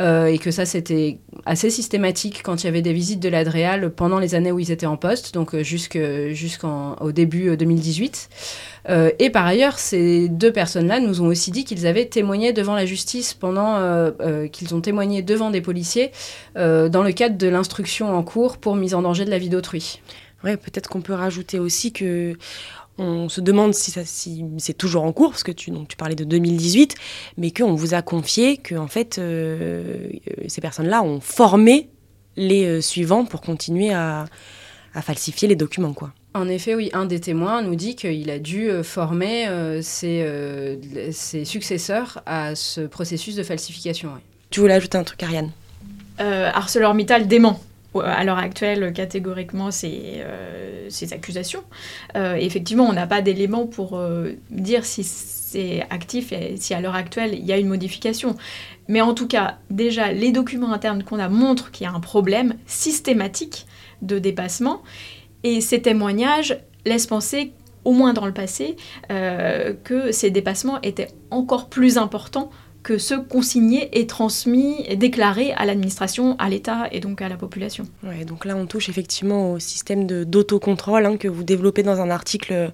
Euh, 0.00 0.26
et 0.26 0.38
que 0.38 0.50
ça 0.50 0.64
c'était 0.64 1.18
assez 1.44 1.68
systématique 1.68 2.42
quand 2.42 2.62
il 2.62 2.66
y 2.66 2.68
avait 2.68 2.80
des 2.80 2.94
visites 2.94 3.20
de 3.20 3.28
l'Adréal 3.28 3.90
pendant 3.90 4.18
les 4.18 4.34
années 4.34 4.50
où 4.50 4.58
ils 4.58 4.70
étaient 4.70 4.86
en 4.86 4.96
poste, 4.96 5.34
donc 5.34 5.54
euh, 5.54 5.62
jusqu'au 5.62 7.12
début 7.12 7.54
2018. 7.56 8.30
Euh, 8.88 9.10
et 9.18 9.28
par 9.28 9.46
ailleurs, 9.46 9.78
ces 9.78 10.28
deux 10.28 10.50
personnes-là 10.50 10.98
nous 10.98 11.20
ont 11.20 11.26
aussi 11.26 11.50
dit 11.50 11.64
qu'ils 11.64 11.86
avaient 11.86 12.06
témoigné 12.06 12.54
devant 12.54 12.74
la 12.74 12.86
justice 12.86 13.34
pendant 13.34 14.10
qu'ils 14.50 14.74
ont 14.74 14.80
témoigné 14.80 15.22
devant 15.22 15.50
des 15.50 15.60
policiers 15.60 16.10
dans 16.56 17.02
le 17.02 17.12
cadre 17.12 17.36
de 17.36 17.48
l'instruction 17.48 18.16
en 18.16 18.22
cours 18.22 18.56
pour 18.58 18.76
mise 18.76 18.94
en 18.94 19.02
danger 19.02 19.24
de 19.24 19.30
la 19.30 19.38
vie 19.38 19.48
d'autrui. 19.48 20.00
Ouais, 20.44 20.56
peut-être 20.56 20.88
qu'on 20.88 21.02
peut 21.02 21.12
rajouter 21.12 21.60
aussi 21.60 21.92
que 21.92 22.36
on 22.98 23.28
se 23.28 23.40
demande 23.40 23.74
si, 23.74 23.92
si 24.04 24.44
c'est 24.58 24.76
toujours 24.76 25.04
en 25.04 25.12
cours, 25.12 25.30
parce 25.30 25.42
que 25.42 25.52
tu, 25.52 25.70
donc, 25.70 25.88
tu 25.88 25.96
parlais 25.96 26.14
de 26.14 26.24
2018, 26.24 26.94
mais 27.38 27.50
qu'on 27.50 27.74
vous 27.74 27.94
a 27.94 28.02
confié 28.02 28.56
que 28.58 28.74
en 28.74 28.88
fait, 28.88 29.18
euh, 29.18 30.08
ces 30.46 30.60
personnes-là 30.60 31.02
ont 31.02 31.20
formé 31.20 31.88
les 32.36 32.64
euh, 32.64 32.80
suivants 32.80 33.24
pour 33.24 33.40
continuer 33.40 33.92
à, 33.92 34.26
falsifier 35.00 35.48
les 35.48 35.56
documents. 35.56 35.94
quoi. 35.94 36.12
En 36.34 36.48
effet, 36.48 36.74
oui, 36.74 36.90
un 36.92 37.06
des 37.06 37.20
témoins 37.20 37.62
nous 37.62 37.74
dit 37.76 37.96
qu'il 37.96 38.30
a 38.30 38.38
dû 38.38 38.68
euh, 38.68 38.82
former 38.82 39.48
ses, 39.82 40.26
ses, 41.12 41.44
successeurs 41.44 42.22
à 42.26 42.54
ce 42.54 42.82
processus 42.82 43.34
de 43.34 43.42
falsification. 43.42 44.10
Tu 44.50 44.60
voulais 44.60 44.74
ajouter 44.74 44.98
un 44.98 45.04
truc, 45.04 45.22
Ariane? 45.22 45.50
ArcelorMittal 46.18 47.26
dément 47.26 47.58
à 48.00 48.24
l'heure 48.24 48.38
actuelle 48.38 48.92
catégoriquement 48.92 49.70
ces, 49.70 50.14
euh, 50.16 50.86
ces 50.88 51.12
accusations. 51.12 51.62
Euh, 52.16 52.34
effectivement, 52.34 52.84
on 52.84 52.92
n'a 52.92 53.06
pas 53.06 53.22
d'éléments 53.22 53.66
pour 53.66 53.98
euh, 53.98 54.32
dire 54.50 54.84
si 54.84 55.04
c'est 55.04 55.84
actif 55.90 56.32
et 56.32 56.56
si 56.56 56.74
à 56.74 56.80
l'heure 56.80 56.94
actuelle 56.94 57.34
il 57.34 57.44
y 57.44 57.52
a 57.52 57.58
une 57.58 57.68
modification. 57.68 58.36
Mais 58.88 59.00
en 59.00 59.14
tout 59.14 59.28
cas, 59.28 59.58
déjà, 59.70 60.12
les 60.12 60.32
documents 60.32 60.72
internes 60.72 61.04
qu'on 61.04 61.18
a 61.18 61.28
montrent 61.28 61.70
qu'il 61.70 61.84
y 61.84 61.88
a 61.88 61.92
un 61.92 62.00
problème 62.00 62.54
systématique 62.66 63.66
de 64.00 64.18
dépassement. 64.18 64.82
Et 65.44 65.60
ces 65.60 65.82
témoignages 65.82 66.58
laissent 66.84 67.06
penser, 67.06 67.52
au 67.84 67.92
moins 67.92 68.12
dans 68.12 68.26
le 68.26 68.32
passé, 68.32 68.76
que 69.08 70.12
ces 70.12 70.30
dépassements 70.30 70.80
étaient 70.82 71.08
encore 71.30 71.68
plus 71.68 71.98
importants 71.98 72.50
que 72.82 72.98
ceux 72.98 73.22
consignés 73.22 73.88
et 73.98 74.06
transmis 74.06 74.84
et 74.86 74.96
déclarés 74.96 75.52
à 75.52 75.64
l'administration, 75.64 76.36
à 76.38 76.48
l'État 76.48 76.88
et 76.90 77.00
donc 77.00 77.22
à 77.22 77.28
la 77.28 77.36
population. 77.36 77.84
Ouais, 78.02 78.24
donc 78.24 78.44
là, 78.44 78.56
on 78.56 78.66
touche 78.66 78.88
effectivement 78.88 79.52
au 79.52 79.58
système 79.58 80.06
d'autocontrôle 80.24 81.06
hein, 81.06 81.16
que 81.16 81.28
vous 81.28 81.44
développez 81.44 81.82
dans 81.82 82.00
un 82.00 82.10
article 82.10 82.72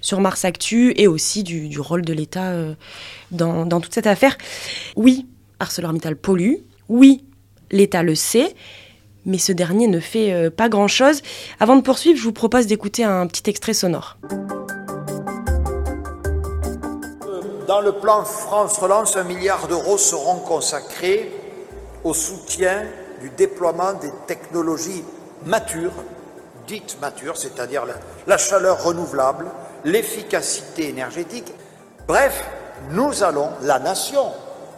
sur 0.00 0.20
Mars 0.20 0.44
Actu 0.44 0.92
et 0.96 1.06
aussi 1.06 1.42
du, 1.44 1.78
rôle 1.78 2.02
de 2.02 2.12
l'État 2.12 2.50
euh, 2.50 2.74
dans, 3.30 3.66
dans, 3.66 3.80
toute 3.80 3.94
cette 3.94 4.06
affaire. 4.06 4.36
Oui, 4.96 5.26
ArcelorMittal 5.60 6.16
pollue. 6.16 6.54
Oui, 6.88 7.24
l'État 7.70 8.02
le 8.02 8.14
sait. 8.14 8.54
Mais 9.26 9.38
ce 9.38 9.52
dernier 9.52 9.86
ne 9.86 10.00
fait 10.00 10.32
euh, 10.32 10.50
pas 10.50 10.68
grand-chose. 10.68 11.22
Avant 11.60 11.76
de 11.76 11.82
poursuivre, 11.82 12.18
je 12.18 12.24
vous 12.24 12.32
propose 12.32 12.66
d'écouter 12.66 13.04
un 13.04 13.26
petit 13.26 13.48
extrait 13.48 13.72
sonore. 13.72 14.18
Dans 17.66 17.80
le 17.80 17.92
plan 17.92 18.24
France 18.24 18.78
Relance, 18.78 19.16
un 19.16 19.24
milliard 19.24 19.66
d'euros 19.68 19.96
seront 19.96 20.40
consacrés 20.40 21.32
au 22.02 22.12
soutien 22.12 22.84
du 23.22 23.30
déploiement 23.30 23.94
des 23.94 24.10
technologies 24.26 25.02
matures, 25.46 25.92
dites 26.66 26.98
matures, 27.00 27.38
c'est-à-dire 27.38 27.84
la, 28.26 28.36
chaleur 28.36 28.84
renouvelable, 28.84 29.46
l'efficacité 29.84 30.88
énergétique. 30.90 31.54
Bref, 32.06 32.44
nous 32.90 33.22
allons, 33.22 33.48
la 33.62 33.78
nation 33.78 34.30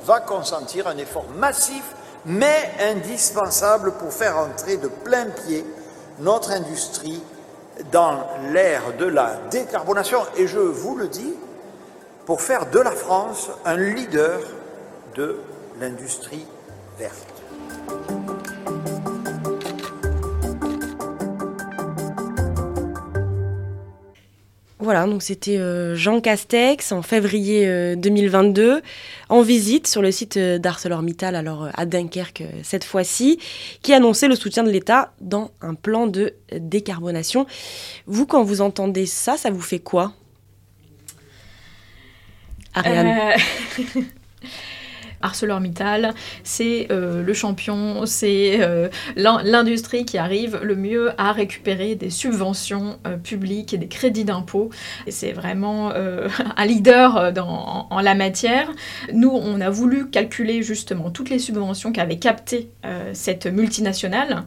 va 0.04 0.20
consentir 0.20 0.86
un 0.86 0.96
effort 0.96 1.26
massif, 1.36 1.82
mais 2.24 2.70
indispensable 2.80 3.92
pour 3.92 4.12
faire 4.12 4.36
entrer 4.36 4.76
de 4.76 4.88
plein 4.88 5.26
pied 5.26 5.66
notre 6.20 6.52
industrie 6.52 7.20
dans 7.90 8.20
l'ère 8.52 8.96
de 8.96 9.06
la 9.06 9.38
décarbonation. 9.50 10.20
Et 10.36 10.46
je 10.46 10.58
vous 10.58 10.94
le 10.94 11.08
dis, 11.08 11.34
pour 12.26 12.42
faire 12.42 12.68
de 12.70 12.80
la 12.80 12.90
France 12.90 13.50
un 13.64 13.76
leader 13.76 14.40
de 15.14 15.36
l'industrie 15.80 16.44
verte. 16.98 17.32
Voilà, 24.80 25.06
donc 25.06 25.22
c'était 25.22 25.58
euh, 25.58 25.96
Jean 25.96 26.20
Castex 26.20 26.92
en 26.92 27.02
février 27.02 27.96
2022 27.96 28.62
euh, 28.62 28.80
en 29.28 29.42
visite 29.42 29.88
sur 29.88 30.00
le 30.00 30.12
site 30.12 30.36
euh, 30.36 30.58
d'ArcelorMittal, 30.58 31.34
alors 31.34 31.68
à 31.74 31.86
Dunkerque 31.86 32.44
cette 32.62 32.84
fois-ci, 32.84 33.40
qui 33.82 33.92
annonçait 33.94 34.28
le 34.28 34.36
soutien 34.36 34.62
de 34.62 34.70
l'État 34.70 35.12
dans 35.20 35.50
un 35.60 35.74
plan 35.74 36.06
de 36.06 36.34
décarbonation. 36.52 37.46
Vous, 38.06 38.26
quand 38.26 38.44
vous 38.44 38.60
entendez 38.60 39.06
ça, 39.06 39.36
ça 39.36 39.50
vous 39.50 39.60
fait 39.60 39.80
quoi? 39.80 40.12
Euh, 42.84 44.00
ArcelorMittal, 45.22 46.12
c'est 46.44 46.88
le 46.90 47.32
champion, 47.32 48.04
c'est 48.04 48.60
l'industrie 49.16 50.04
qui 50.04 50.18
arrive 50.18 50.60
le 50.62 50.76
mieux 50.76 51.10
à 51.18 51.32
récupérer 51.32 51.94
des 51.94 52.10
subventions 52.10 52.98
publiques 53.24 53.72
et 53.72 53.78
des 53.78 53.88
crédits 53.88 54.26
d'impôt. 54.26 54.68
C'est 55.08 55.32
vraiment 55.32 55.90
un 56.56 56.66
leader 56.66 57.32
en, 57.38 58.00
la 58.00 58.14
matière. 58.14 58.70
Nous, 59.12 59.30
on 59.30 59.60
a 59.62 59.70
voulu 59.70 60.10
calculer 60.10 60.62
justement 60.62 61.10
toutes 61.10 61.30
les 61.30 61.38
subventions 61.38 61.92
qu'avait 61.92 62.18
captées 62.18 62.68
cette 63.14 63.46
multinationale 63.46 64.44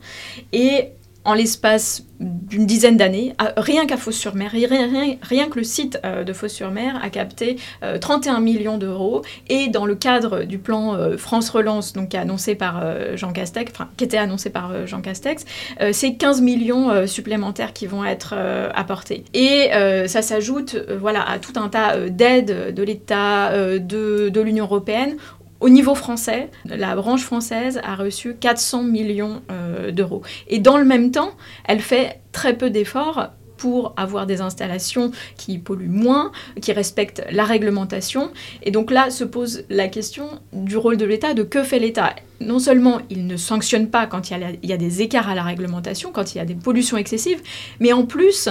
et 0.53 0.91
en 1.29 1.35
l'espace 1.35 2.03
d'une 2.19 2.65
dizaine 2.65 2.97
d'années, 2.97 3.33
rien 3.55 3.85
qu'à 3.85 3.95
Fos-sur-Mer, 3.95 4.51
rien, 4.51 5.47
que 5.49 5.59
le 5.59 5.63
site 5.63 5.99
euh, 6.03 6.23
de 6.23 6.33
Fos-sur-Mer 6.33 6.99
a 7.01 7.09
capté 7.09 7.57
31 8.01 8.35
euh, 8.35 8.39
millions 8.39 8.77
d'euros. 8.77 9.21
Et 9.47 9.69
dans 9.69 9.85
le 9.85 9.95
cadre 9.95 10.43
du 10.43 10.57
plan 10.57 10.95
euh, 10.95 11.17
France 11.17 11.49
Relance, 11.49 11.93
donc 11.93 12.15
annoncé 12.15 12.55
par 12.55 12.83
Jean 13.15 13.31
Castex, 13.31 13.71
enfin 13.71 13.89
qui 13.95 14.03
était 14.03 14.17
annoncé 14.17 14.49
par 14.49 14.87
Jean 14.87 15.01
Castex, 15.01 15.45
c'est 15.91 16.15
15 16.15 16.41
millions 16.41 17.07
supplémentaires 17.07 17.73
qui 17.73 17.85
vont 17.85 18.03
être 18.03 18.33
apportés. 18.73 19.23
Et 19.33 19.69
ça 20.07 20.21
s'ajoute 20.21 20.77
voilà, 20.99 21.27
à 21.29 21.39
tout 21.39 21.53
un 21.55 21.69
tas 21.69 22.09
d'aides 22.09 22.73
de 22.73 22.83
l'État, 22.83 23.51
de, 23.77 24.29
de 24.29 24.41
l'Union 24.41 24.65
européenne 24.65 25.15
au 25.59 25.69
niveau 25.69 25.95
français, 25.95 26.49
la 26.65 26.95
branche 26.95 27.23
française 27.23 27.81
a 27.83 27.95
reçu 27.95 28.35
400 28.35 28.83
millions 28.83 29.41
euh, 29.51 29.91
d'euros. 29.91 30.21
Et 30.47 30.59
dans 30.59 30.77
le 30.77 30.85
même 30.85 31.11
temps, 31.11 31.31
elle 31.65 31.81
fait 31.81 32.21
très 32.31 32.57
peu 32.57 32.69
d'efforts 32.69 33.31
pour 33.57 33.93
avoir 33.97 34.25
des 34.25 34.39
installations 34.39 35.11
qui 35.35 35.57
polluent 35.57 35.89
moins, 35.89 36.31
qui 36.61 36.71
respectent 36.71 37.23
la 37.29 37.43
réglementation. 37.43 38.31
Et 38.63 38.71
donc 38.71 38.89
là 38.89 39.09
se 39.09 39.25
pose 39.25 39.65
la 39.69 39.89
question 39.89 40.29
du 40.53 40.77
rôle 40.77 40.95
de 40.95 41.05
l'État, 41.05 41.33
de 41.33 41.43
que 41.43 41.61
fait 41.63 41.79
l'État 41.79 42.15
Non 42.39 42.59
seulement 42.59 42.99
il 43.09 43.27
ne 43.27 43.35
sanctionne 43.35 43.89
pas 43.89 44.07
quand 44.07 44.29
il 44.29 44.39
y, 44.39 44.43
a, 44.43 44.49
il 44.63 44.69
y, 44.69 44.73
a, 44.73 44.77
des 44.77 45.01
écarts 45.01 45.27
à 45.27 45.35
la 45.35 45.43
réglementation, 45.43 46.13
quand 46.13 46.33
il 46.33 46.37
y 46.37 46.41
a 46.41 46.45
des 46.45 46.55
pollutions 46.55 46.95
excessives, 46.95 47.41
mais 47.81 47.91
en 47.91 48.05
plus, 48.05 48.47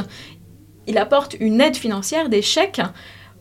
il 0.87 0.99
apporte 0.99 1.37
une 1.41 1.63
aide 1.63 1.77
financière, 1.77 2.29
des 2.29 2.43
chèques 2.43 2.83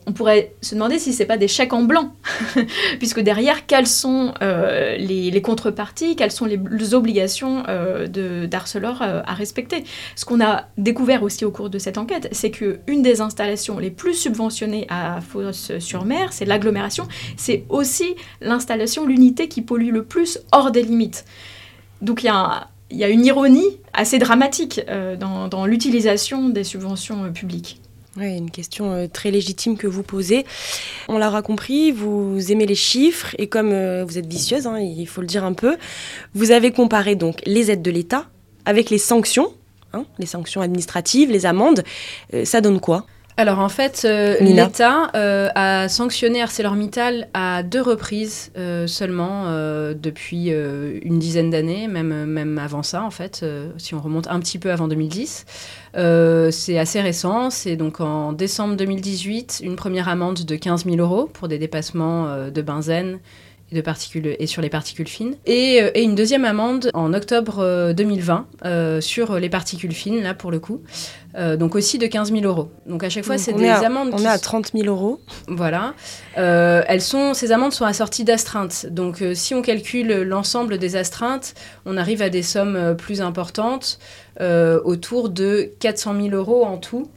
on 0.08 0.12
pourrait 0.12 0.54
se 0.62 0.74
demander 0.74 0.98
si 0.98 1.12
c'est 1.12 1.26
pas 1.26 1.36
des 1.36 1.48
chèques 1.48 1.74
en 1.74 1.82
blanc, 1.82 2.14
puisque 2.98 3.20
derrière, 3.20 3.66
quelles 3.66 3.86
sont 3.86 4.32
euh, 4.40 4.96
les, 4.96 5.42
contreparties, 5.42 6.16
quelles 6.16 6.32
sont 6.32 6.46
les, 6.46 6.94
obligations 6.94 7.62
euh, 7.68 8.46
d'Arcelor 8.46 9.02
euh, 9.02 9.20
à 9.26 9.34
respecter. 9.34 9.84
Ce 10.16 10.24
qu'on 10.24 10.40
a 10.40 10.64
découvert 10.78 11.22
aussi 11.22 11.44
au 11.44 11.50
cours 11.50 11.68
de 11.68 11.78
cette 11.78 11.98
enquête, 11.98 12.28
c'est 12.32 12.50
qu'une 12.50 13.02
des 13.02 13.20
installations 13.20 13.78
les 13.78 13.90
plus 13.90 14.14
subventionnées 14.14 14.86
à 14.88 15.20
Fos-sur-Mer, 15.20 16.32
c'est 16.32 16.46
l'agglomération, 16.46 17.06
c'est 17.36 17.64
aussi 17.68 18.14
l'installation, 18.40 19.06
l'unité 19.06 19.48
qui 19.48 19.60
pollue 19.60 19.92
le 19.92 20.04
plus 20.04 20.38
hors 20.52 20.70
des 20.70 20.82
limites. 20.82 21.26
Donc 22.00 22.22
il 22.22 22.26
y 22.26 23.04
a, 23.04 23.08
une 23.08 23.26
ironie 23.26 23.76
assez 23.92 24.18
dramatique 24.18 24.80
dans 25.20 25.66
l'utilisation 25.66 26.48
des 26.48 26.64
subventions 26.64 27.30
publiques. 27.30 27.82
Oui, 28.18 28.36
une 28.36 28.50
question 28.50 28.92
euh, 28.92 29.06
très 29.06 29.30
légitime 29.30 29.76
que 29.76 29.86
vous 29.86 30.02
posez. 30.02 30.44
On 31.08 31.18
l'aura 31.18 31.40
compris, 31.42 31.92
vous 31.92 32.50
aimez 32.50 32.66
les 32.66 32.74
chiffres 32.74 33.36
et 33.38 33.46
comme 33.46 33.70
euh, 33.70 34.04
vous 34.04 34.18
êtes 34.18 34.26
vicieuse, 34.26 34.66
hein, 34.66 34.80
il 34.80 35.06
faut 35.06 35.20
le 35.20 35.26
dire 35.28 35.44
un 35.44 35.52
peu, 35.52 35.76
vous 36.34 36.50
avez 36.50 36.72
comparé 36.72 37.14
donc 37.14 37.40
les 37.46 37.70
aides 37.70 37.82
de 37.82 37.90
l'État 37.92 38.26
avec 38.64 38.90
les 38.90 38.98
sanctions, 38.98 39.52
hein, 39.92 40.04
les 40.18 40.26
sanctions 40.26 40.62
administratives, 40.62 41.30
les 41.30 41.46
amendes. 41.46 41.84
Euh, 42.34 42.44
ça 42.44 42.60
donne 42.60 42.80
quoi? 42.80 43.06
Alors 43.38 43.60
en 43.60 43.68
fait, 43.68 44.06
l'État 44.40 45.10
a 45.14 45.88
sanctionné 45.88 46.42
ArcelorMittal 46.42 47.28
à 47.32 47.62
deux 47.62 47.80
reprises 47.80 48.50
seulement 48.86 49.44
depuis 49.94 50.48
une 50.50 51.18
dizaine 51.18 51.48
d'années, 51.50 51.88
même, 51.88 52.26
même 52.26 52.58
avant 52.58 52.82
ça 52.82 53.02
en 53.02 53.10
fait, 53.10 53.44
si 53.78 53.94
on 53.94 54.00
remonte 54.00 54.26
un 54.28 54.40
petit 54.40 54.58
peu 54.58 54.70
avant 54.70 54.88
2010. 54.88 55.46
Euh, 55.96 56.50
c'est 56.50 56.78
assez 56.78 57.00
récent, 57.00 57.50
c'est 57.50 57.76
donc 57.76 58.00
en 58.00 58.32
décembre 58.32 58.76
2018 58.76 59.60
une 59.62 59.76
première 59.76 60.08
amende 60.08 60.44
de 60.44 60.56
15 60.56 60.84
000 60.84 60.96
euros 60.96 61.26
pour 61.26 61.48
des 61.48 61.58
dépassements 61.58 62.28
euh, 62.28 62.50
de 62.50 62.62
benzène 62.62 63.18
et, 63.70 63.74
de 63.74 63.80
particules, 63.80 64.36
et 64.38 64.46
sur 64.46 64.62
les 64.62 64.68
particules 64.68 65.08
fines. 65.08 65.36
Et, 65.46 65.80
euh, 65.82 65.90
une 65.94 66.14
deuxième 66.14 66.44
amende 66.44 66.90
en 66.94 67.12
octobre 67.12 67.92
2020 67.92 69.00
sur 69.00 69.38
les 69.38 69.48
particules 69.48 69.92
fines, 69.92 70.22
là 70.22 70.34
pour 70.34 70.50
le 70.50 70.58
coup. 70.58 70.80
donc 71.58 71.74
aussi 71.74 71.98
de 71.98 72.06
15 72.06 72.32
000 72.32 72.44
euros. 72.44 72.70
Donc 72.86 73.04
à 73.04 73.10
chaque 73.10 73.24
fois, 73.24 73.38
c'est 73.38 73.52
des 73.52 73.68
amendes. 73.68 74.10
On 74.12 74.18
est 74.18 74.26
à 74.26 74.38
30 74.38 74.72
000 74.74 74.86
euros. 74.86 75.20
Voilà. 75.46 75.94
elles 76.34 77.02
sont, 77.02 77.34
ces 77.34 77.52
amendes 77.52 77.72
sont 77.72 77.84
assorties 77.84 78.24
d'astreintes. 78.24 78.86
Donc 78.90 79.22
si 79.34 79.54
on 79.54 79.62
calcule 79.62 80.22
l'ensemble 80.22 80.78
des 80.78 80.96
astreintes, 80.96 81.54
on 81.86 81.96
arrive 81.96 82.22
à 82.22 82.30
des 82.30 82.42
sommes 82.42 82.96
plus 82.96 83.20
importantes. 83.20 83.98
Euh, 84.40 84.80
autour 84.84 85.30
de 85.30 85.72
400 85.80 86.14
000 86.14 86.28
euros 86.28 86.64
en 86.64 86.78
tout. 86.78 87.10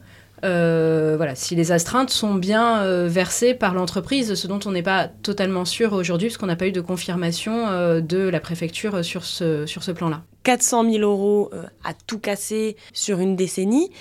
Euh, 0.44 1.14
voilà, 1.18 1.36
si 1.36 1.56
les 1.56 1.72
astreintes 1.72 2.10
sont 2.10 2.36
bien 2.36 2.82
euh, 2.82 3.08
versées 3.08 3.54
par 3.54 3.74
l'entreprise, 3.74 4.34
ce 4.34 4.48
dont 4.48 4.60
on 4.66 4.72
n'est 4.72 4.84
pas 4.84 5.08
totalement 5.08 5.66
sûr 5.66 5.94
aujourd'hui, 5.94 6.30
parce 6.30 6.38
qu'on 6.38 6.48
n'a 6.48 6.56
pas 6.56 6.68
eu 6.68 6.72
de 6.72 6.82
confirmation 6.82 8.02
de 8.02 8.28
la 8.30 8.40
préfecture 8.40 9.04
sur 9.04 9.24
ce, 9.24 9.66
sur 9.66 9.84
ce 9.84 9.92
plan-là. 9.92 10.22
400 10.44 10.92
000 10.92 11.04
euros 11.04 11.52
à 11.84 11.94
tout 11.94 12.20
casser 12.20 12.76
sur 12.94 13.20
une 13.20 13.36
décennie. 13.36 13.92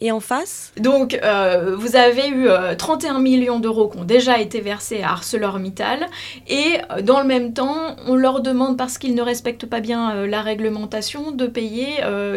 Et 0.00 0.12
en 0.12 0.20
face? 0.20 0.72
Donc, 0.78 1.18
euh, 1.22 1.74
vous 1.74 1.96
avez 1.96 2.28
eu 2.28 2.48
31 2.76 3.16
euh, 3.16 3.18
millions 3.18 3.60
d'euros 3.60 3.88
qui 3.88 3.98
ont 3.98 4.04
déjà 4.04 4.38
été 4.38 4.60
versés 4.60 5.02
à 5.02 5.12
ArcelorMittal. 5.12 6.06
Et 6.48 6.76
euh, 6.90 7.00
dans 7.00 7.20
le 7.20 7.26
même 7.26 7.54
temps, 7.54 7.96
on 8.06 8.14
leur 8.14 8.42
demande, 8.42 8.76
parce 8.76 8.98
qu'ils 8.98 9.14
ne 9.14 9.22
respectent 9.22 9.64
pas 9.64 9.80
bien 9.80 10.26
la 10.26 10.42
réglementation, 10.42 11.30
de 11.30 11.46
payer 11.46 11.86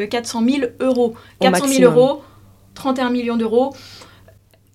400 0.10 0.44
000 0.46 0.58
euros. 0.80 1.16
400 1.42 1.68
000 1.68 1.92
euros, 1.92 2.22
31 2.80 3.12
millions 3.12 3.38
d'euros. 3.38 3.76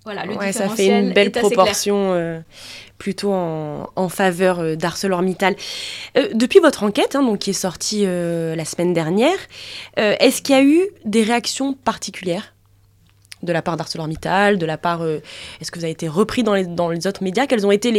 Voilà, 0.05 0.25
le 0.27 0.37
ouais, 0.37 0.53
ça 0.53 0.69
fait 0.69 1.01
une 1.01 1.13
belle 1.13 1.33
proportion 1.33 2.43
plutôt 2.99 3.33
en, 3.33 4.09
faveur 4.11 4.77
d'ArcelorMittal. 4.77 5.57
depuis 6.35 6.61
votre 6.61 6.83
enquête, 6.83 7.17
hein, 7.17 7.23
donc, 7.23 7.39
qui 7.39 7.51
est 7.51 7.55
sortie 7.55 8.05
la 8.05 8.65
semaine 8.67 8.93
dernière, 8.93 9.39
est-ce 9.97 10.43
qu'il 10.43 10.55
y 10.55 10.59
a 10.59 10.63
eu 10.63 10.83
des 11.07 11.23
réactions 11.23 11.73
particulières? 11.73 12.54
De 13.45 13.53
la 13.53 13.63
part 13.63 13.77
d'ArcelorMittal, 13.77 14.59
de 14.59 14.67
la 14.67 14.79
part... 14.79 15.03
Euh, 15.03 15.21
est-ce 15.61 15.71
que 15.71 15.79
vous 15.79 15.85
avez 15.85 15.93
été 15.93 16.09
repris 16.09 16.43
dans 16.43 16.55
les, 16.55 17.07
autres 17.07 17.23
médias? 17.23 17.47
Quels 17.47 17.67
ont 17.67 17.71
été 17.71 17.91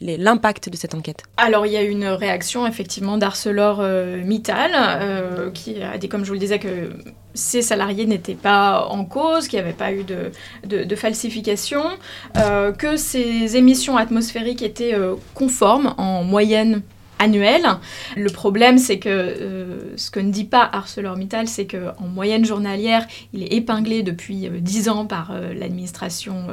l'impact 0.00 0.66
les, 0.66 0.70
de 0.70 0.76
cette 0.76 0.94
enquête? 0.94 1.22
Alors, 1.36 1.66
il 1.66 1.72
y 1.72 1.76
a 1.76 1.82
une 1.82 2.06
réaction, 2.06 2.66
effectivement, 2.66 3.18
d'ArcelorMittal, 3.18 4.70
euh, 4.74 5.50
qui 5.50 5.82
a 5.82 5.98
dit, 5.98 6.08
comme 6.08 6.22
je 6.22 6.28
vous 6.28 6.34
le 6.34 6.40
disais, 6.40 6.58
que 6.58 6.90
ces 7.34 7.62
salariés 7.62 8.06
n'étaient 8.06 8.34
pas 8.34 8.86
en 8.88 9.04
cause, 9.04 9.48
qu'il 9.48 9.58
n'y 9.58 9.64
avait 9.64 9.74
pas 9.74 9.92
eu 9.92 10.04
de, 10.04 10.32
de, 10.64 10.96
falsification, 10.96 11.82
euh, 12.36 12.72
que 12.72 12.96
ces 12.96 13.56
émissions 13.56 13.96
atmosphériques 13.96 14.62
étaient 14.62 14.96
conformes 15.34 15.94
en 15.96 16.24
moyenne 16.24 16.82
annuel. 17.20 17.62
Le 18.16 18.30
problème, 18.30 18.78
c'est 18.78 18.98
que 18.98 19.08
euh, 19.08 19.96
ce 19.96 20.10
que 20.10 20.18
ne 20.18 20.32
dit 20.32 20.44
pas 20.44 20.68
ArcelorMittal, 20.72 21.46
c'est 21.46 21.66
qu'en 21.66 22.06
moyenne 22.06 22.44
journalière, 22.44 23.06
il 23.32 23.44
est 23.44 23.52
épinglé 23.52 24.02
depuis 24.02 24.46
euh, 24.46 24.58
dix 24.58 24.80
10 24.80 24.88
ans 24.88 25.04
par 25.04 25.32
euh, 25.32 25.52
l'administration, 25.52 26.46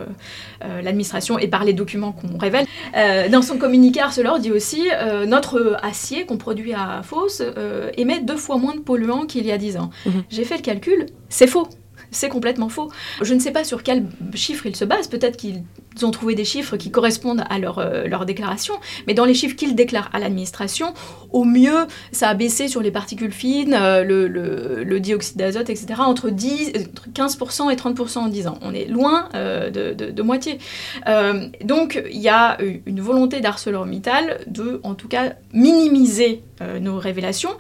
l'administration 0.83 1.39
et 1.39 1.47
par 1.47 1.63
les 1.63 1.71
documents 1.71 2.11
qu'on 2.11 2.37
révèle. 2.37 2.65
dans 3.31 3.41
son 3.41 3.57
communiqué, 3.57 4.01
Arcelor 4.01 4.39
dit 4.39 4.51
aussi 4.51 4.89
notre 5.25 5.77
acier 5.81 6.25
qu'on 6.25 6.37
produit 6.37 6.73
à 6.73 7.01
Fos 7.03 7.41
émet 7.95 8.19
deux 8.19 8.35
fois 8.35 8.57
moins 8.57 8.75
de 8.75 8.81
polluants 8.81 9.25
qu'il 9.25 9.45
y 9.45 9.51
a 9.53 9.57
10 9.57 9.77
ans. 9.77 9.91
Mhm. 10.05 10.23
J'ai 10.29 10.43
fait 10.43 10.57
le 10.57 10.61
calcul, 10.61 11.05
c'est 11.29 11.47
faux 11.47 11.69
c'est 12.11 12.29
complètement 12.29 12.69
faux. 12.69 12.89
Je 13.21 13.33
ne 13.33 13.39
sais 13.39 13.51
pas 13.51 13.63
sur 13.63 13.83
quel 13.83 14.05
chiffre 14.33 14.65
ils 14.65 14.75
se 14.75 14.85
basent, 14.85 15.07
peut-être 15.07 15.37
qu'ils 15.37 15.63
ont 16.03 16.11
trouvé 16.11 16.35
des 16.35 16.45
chiffres 16.45 16.77
qui 16.77 16.91
correspondent 16.91 17.43
à 17.49 17.59
leur, 17.59 17.79
euh, 17.79 18.07
leur 18.07 18.25
déclaration, 18.25 18.75
mais 19.07 19.13
dans 19.13 19.25
les 19.25 19.33
chiffres 19.33 19.55
qu'ils 19.55 19.75
déclarent 19.75 20.09
à 20.13 20.19
l'administration, 20.19 20.93
au 21.31 21.43
mieux, 21.43 21.87
ça 22.11 22.29
a 22.29 22.33
baissé 22.33 22.67
sur 22.67 22.81
les 22.81 22.91
particules 22.91 23.31
fines, 23.31 23.73
euh, 23.73 24.03
le, 24.03 24.99
dioxyde 24.99 25.37
d'azote, 25.37 25.69
etc., 25.69 25.99
entre, 25.99 26.29
10, 26.29 26.73
15% 27.13 27.71
et 27.71 27.75
30% 27.75 28.17
en 28.17 28.27
10 28.27 28.47
ans. 28.47 28.57
On 28.61 28.73
est 28.73 28.85
loin 28.85 29.29
euh, 29.35 29.69
de, 29.69 29.93
de, 29.93 30.21
moitié. 30.23 30.57
donc, 31.63 32.01
il 32.11 32.19
y 32.19 32.29
a 32.29 32.57
une 32.85 32.99
volonté 32.99 33.39
d'ArcelorMittal 33.39 34.39
de, 34.47 34.81
en 34.83 34.95
tout 34.95 35.07
cas, 35.07 35.33
minimiser 35.53 36.41
nos 36.81 36.97
révélations 36.97 37.51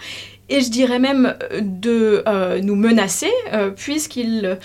et 0.49 0.61
je 0.61 0.69
dirais 0.69 0.99
même 0.99 1.35
euh, 1.51 1.61
de 1.61 2.23
euh, 2.27 2.61
nous 2.61 2.75
menacer, 2.75 3.31
euh, 3.53 3.69
puisqu'ils 3.69 4.57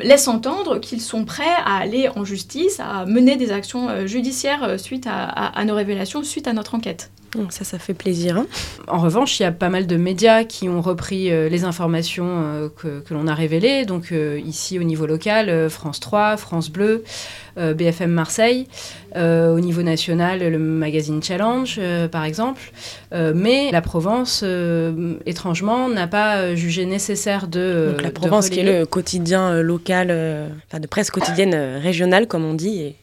laissent 0.00 0.28
entendre 0.28 0.78
qu'ils 0.78 1.00
sont 1.00 1.24
prêts 1.24 1.44
à 1.64 1.78
aller 1.78 2.08
en 2.14 2.24
justice, 2.24 2.80
à 2.80 3.06
mener 3.06 3.36
des 3.36 3.52
actions 3.52 4.06
judiciaires 4.06 4.78
suite 4.78 5.06
à, 5.08 5.64
nos 5.64 5.74
révélations, 5.74 6.22
suite 6.22 6.46
à 6.46 6.52
notre 6.52 6.74
enquête. 6.74 7.10
Ça, 7.50 7.64
ça 7.64 7.78
fait 7.78 7.94
plaisir. 7.94 8.38
Hein. 8.38 8.46
en 8.86 8.98
revanche, 8.98 9.38
il 9.38 9.42
y 9.42 9.46
a 9.46 9.52
pas 9.52 9.68
mal 9.68 9.86
de 9.86 9.96
médias 9.96 10.44
qui 10.44 10.68
ont 10.68 10.80
repris 10.80 11.30
euh, 11.30 11.48
les 11.48 11.64
informations 11.64 12.26
euh, 12.28 12.68
que, 12.74 13.02
l'on 13.12 13.26
a 13.26 13.34
révélées. 13.34 13.84
Donc 13.84 14.12
euh, 14.12 14.40
ici, 14.44 14.78
au 14.78 14.82
niveau 14.82 15.06
local, 15.06 15.68
France 15.68 16.00
3, 16.00 16.36
France 16.36 16.70
Bleu, 16.70 17.04
BFM 17.56 18.10
Marseille. 18.10 18.68
au 19.16 19.60
niveau 19.60 19.82
national, 19.82 20.40
le 20.40 20.58
magazine 20.58 21.22
Challenge, 21.22 21.80
par 22.10 22.24
exemple. 22.24 22.60
mais 23.12 23.70
la 23.72 23.82
Provence, 23.82 24.44
étrangement, 25.26 25.88
n'a 25.88 26.06
pas 26.06 26.54
jugé 26.54 26.86
nécessaire 26.86 27.48
de... 27.48 27.88
Donc 27.90 28.02
la 28.02 28.10
Provence, 28.12 28.48
qui 28.48 28.60
est 28.60 28.78
le 28.78 28.86
quotidien 28.86 29.60
local, 29.60 30.10
enfin 30.68 30.78
de 30.78 30.86
presse 30.86 31.10
quotidienne 31.10 31.54
régionale, 31.82 32.28
comme 32.28 32.44
on 32.44 32.54
dit, 32.54 32.80
et 32.80 32.96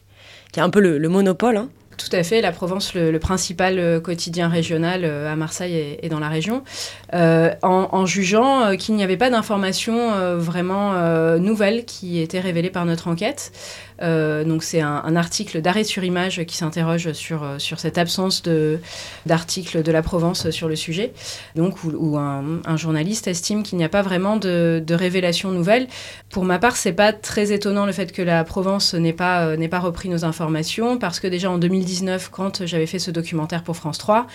qui 0.52 0.60
a 0.60 0.64
un 0.64 0.70
peu 0.70 0.80
le, 0.80 1.08
monopole. 1.10 1.58
Hein. 1.58 1.68
Tout 1.96 2.08
à 2.12 2.22
fait, 2.22 2.40
la 2.40 2.52
Provence, 2.52 2.94
le, 2.94 3.18
principal 3.18 3.78
euh, 3.78 4.00
quotidien 4.00 4.48
régional 4.48 5.04
euh, 5.04 5.32
à 5.32 5.36
Marseille 5.36 5.96
et, 6.00 6.08
dans 6.08 6.20
la 6.20 6.28
région, 6.28 6.62
euh, 7.14 7.50
en, 8.06 8.08
jugeant 8.08 8.76
qu'il 8.76 8.94
n'y 8.94 9.02
avait 9.02 9.16
pas 9.16 9.30
d'informations 9.30 10.36
vraiment 10.36 10.94
nouvelles 11.38 11.84
qui 11.84 12.20
étaient 12.20 12.40
révélées 12.40 12.70
par 12.70 12.86
notre 12.86 13.08
enquête. 13.08 13.52
Euh, 14.02 14.44
donc 14.44 14.62
c'est 14.62 14.80
un, 14.80 15.16
article 15.16 15.62
d'arrêt 15.62 15.84
sur 15.84 16.04
image 16.04 16.44
qui 16.44 16.56
s'interroge 16.56 17.12
sur, 17.12 17.42
euh, 17.42 17.58
sur 17.58 17.80
cette 17.80 17.96
absence 17.96 18.42
d'article 19.24 19.82
de, 19.82 19.92
la 19.92 20.02
Provence 20.02 20.50
sur 20.50 20.68
le 20.68 20.76
sujet, 20.76 21.12
donc 21.54 21.82
où, 21.84 22.18
un, 22.18 22.76
journaliste 22.76 23.28
estime 23.28 23.62
qu'il 23.62 23.78
n'y 23.78 23.84
a 23.84 23.88
pas 23.88 24.02
vraiment 24.02 24.36
de, 24.36 24.82
de 24.84 24.94
révélations 24.94 25.50
nouvelles. 25.50 25.86
Pour 26.28 26.44
ma 26.44 26.58
part, 26.58 26.76
c'est 26.76 26.92
pas 26.92 27.12
très 27.12 27.52
étonnant 27.52 27.86
le 27.86 27.92
fait 27.92 28.12
que 28.12 28.20
la 28.20 28.44
Provence 28.44 28.92
n'ait 28.92 29.14
pas, 29.14 29.46
euh, 29.46 29.56
n'ait 29.56 29.68
pas 29.68 29.78
repris 29.78 30.08
nos 30.10 30.24
informations, 30.24 30.98
parce 30.98 31.18
que 31.18 31.26
déjà 31.26 31.50
en 31.50 31.58
2019, 31.58 32.28
quand 32.30 32.66
j'avais 32.66 32.86
fait 32.86 32.98
ce 32.98 33.10
documentaire 33.10 33.62
pour 33.62 33.76
France 33.76 33.98
3, 33.98 34.26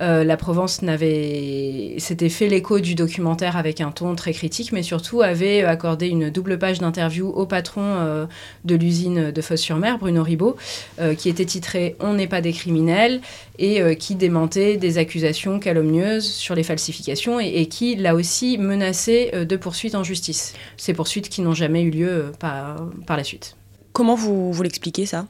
la 0.00 0.36
Provence 0.36 0.80
s'était 0.80 2.28
fait 2.28 2.48
l'écho 2.48 2.78
du 2.78 2.94
documentaire 2.94 3.17
avec 3.54 3.80
un 3.80 3.90
ton 3.90 4.14
très 4.14 4.32
critique, 4.32 4.72
mais 4.72 4.82
surtout 4.82 5.22
avait 5.22 5.64
accordé 5.64 6.08
une 6.08 6.30
double 6.30 6.58
page 6.58 6.78
d'interview 6.78 7.28
au 7.28 7.46
patron 7.46 8.26
de 8.64 8.74
l'usine 8.74 9.30
de 9.30 9.42
Fosse-sur-Mer, 9.42 9.98
Bruno 9.98 10.22
Ribaud, 10.22 10.56
euh, 11.00 11.14
qui 11.14 11.28
était 11.28 11.44
titré 11.44 11.96
On 12.00 12.14
n'est 12.14 12.26
pas 12.26 12.40
des 12.40 12.52
criminels 12.52 13.20
et 13.58 13.80
euh, 13.80 13.94
qui 13.94 14.14
démentait 14.14 14.76
des 14.76 14.98
accusations 14.98 15.58
calomnieuses 15.58 16.26
sur 16.26 16.54
les 16.54 16.62
falsifications 16.62 17.40
et, 17.40 17.66
qui, 17.66 17.96
là 17.96 18.14
aussi, 18.14 18.58
menaçait 18.58 19.30
euh, 19.34 19.44
de 19.44 19.56
poursuites 19.56 19.94
en 19.94 20.04
justice. 20.04 20.54
Ces 20.76 20.94
poursuites 20.94 21.28
qui 21.28 21.42
n'ont 21.42 21.54
jamais 21.54 21.82
eu 21.82 21.90
lieu 21.90 22.32
par, 22.38 22.88
par 23.06 23.16
la 23.16 23.24
suite. 23.24 23.56
Comment 23.92 24.14
vous, 24.14 24.52
vous 24.52 24.62
l'expliquez 24.62 25.06
ça? 25.06 25.26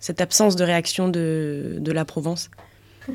Cette 0.00 0.20
absence 0.20 0.56
de 0.56 0.64
réaction 0.64 1.08
de, 1.08 1.76
de 1.78 1.92
la 1.92 2.04
Provence? 2.04 2.50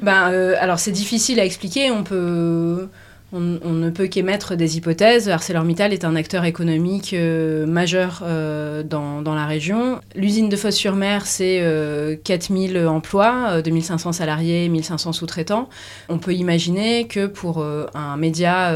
Ben, 0.02 0.32
Alors 0.60 0.80
c'est 0.80 0.92
difficile 0.92 1.40
à 1.40 1.46
expliquer. 1.46 1.92
On 1.92 2.04
peut 2.04 2.88
on, 3.34 3.40
ne 3.40 3.90
peut 3.90 4.08
qu'émettre 4.08 4.56
des 4.56 4.78
hypothèses. 4.78 5.30
ArcelorMittal 5.30 5.92
est 5.92 6.06
un 6.06 6.16
acteur 6.16 6.46
économique 6.46 7.14
euh, 7.14 7.66
majeur 7.66 8.22
euh, 8.24 8.84
dans, 8.84 9.22
la 9.26 9.46
région. 9.46 10.00
L'usine 10.16 10.48
de 10.48 10.56
Fosse-sur-Mer, 10.56 11.26
c'est 11.26 11.62
4000 12.24 12.78
euh, 12.78 12.90
emplois, 12.90 13.62
2500 13.62 14.14
salariés, 14.14 14.70
1500 14.70 15.12
sous-traitants. 15.12 15.68
On 16.08 16.20
peut 16.20 16.34
imaginer 16.34 17.08
que 17.08 17.28
pour 17.28 17.64
un 17.64 18.18
média 18.18 18.72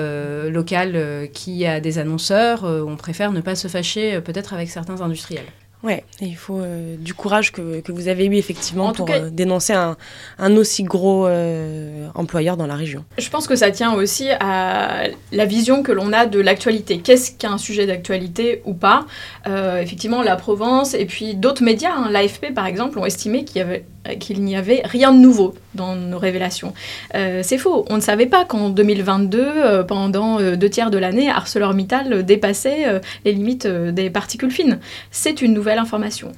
local 0.50 1.30
qui 1.34 1.66
a 1.66 1.80
des 1.80 1.98
annonceurs, 1.98 2.64
on 2.64 2.96
préfère 2.98 3.32
ne 3.32 3.42
pas 3.42 3.56
se 3.56 3.68
fâcher 3.68 4.20
peut-être 4.22 4.54
avec 4.54 4.70
certains 4.70 5.02
industriels. 5.02 5.46
Ouais, 5.84 6.04
il 6.22 6.36
faut 6.36 6.60
euh, 6.60 6.96
du 6.98 7.15
courage 7.15 7.52
que, 7.52 7.80
que, 7.80 7.91
vous 7.91 8.08
avez 8.08 8.26
eu 8.26 8.36
effectivement 8.36 8.94
pour 8.94 9.10
euh, 9.10 9.32
dénoncer 9.32 9.74
un, 9.74 9.98
un, 10.38 10.56
aussi 10.56 10.84
gros 10.84 11.26
euh, 11.26 12.08
employeur 12.13 12.56
dans 12.56 12.67
la 12.67 12.76
région. 12.76 13.04
Je 13.17 13.30
pense 13.30 13.48
que 13.48 13.56
ça 13.56 13.72
tient 13.72 13.94
aussi 13.94 14.30
à 14.39 15.06
la 15.32 15.46
vision 15.46 15.82
que 15.82 15.91
l'on 15.91 16.13
a 16.13 16.28
de 16.28 16.39
l'actualité. 16.39 17.00
Qu'est-ce 17.00 17.32
qu'un 17.32 17.58
sujet 17.58 17.88
d'actualité 17.88 18.62
ou 18.65 18.74
pas? 18.74 19.06
Effectivement, 19.46 20.22
la 20.22 20.36
Provence 20.36 20.94
et 20.94 21.06
puis 21.06 21.36
d'autres 21.36 21.63
médias, 21.63 21.94
hein, 21.96 22.10
l'AFP 22.12 22.54
par 22.54 22.67
exemple, 22.67 23.00
ont 23.00 23.06
estimé 23.06 23.44
qu'il 23.44 23.58
y 23.58 23.62
avait 23.62 23.86
qu'il 24.20 24.44
n'y 24.44 24.56
avait 24.56 24.82
rien 24.84 25.12
de 25.12 25.20
nouveau 25.20 25.54
dans 25.76 25.96
nos 25.96 26.18
révélations. 26.18 26.74
c'est 27.14 27.58
faux. 27.58 27.86
On 27.90 27.96
ne 27.96 28.02
savait 28.02 28.26
pas 28.26 28.46
qu'en 28.46 28.70
2022, 28.70 29.86
pendant 29.88 30.40
deux 30.56 30.70
tiers 30.70 30.90
de 30.90 30.98
l'année, 30.98 31.30
ArcelorMittal 31.30 32.26
dépassait 32.26 33.02
les 33.26 33.32
limites 33.32 33.68
des 33.68 34.10
particules 34.10 34.52
fines. 34.52 34.80
C'est 35.12 35.42
une 35.42 35.54
nouvelle 35.54 35.78
information. 35.78 36.32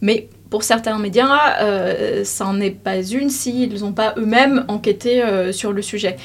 Mais 0.00 0.28
pour 0.50 0.62
certains 0.62 0.98
médias, 0.98 1.60
euh, 1.60 2.24
ça 2.24 2.44
n'en 2.44 2.60
est 2.60 2.70
pas 2.70 3.02
une 3.02 3.30
s'ils 3.30 3.80
n'ont 3.80 3.92
pas 3.92 4.14
eux-mêmes 4.16 4.64
enquêté 4.68 5.22
euh, 5.22 5.52
sur 5.52 5.72
le 5.72 5.82
sujet. 5.82 6.16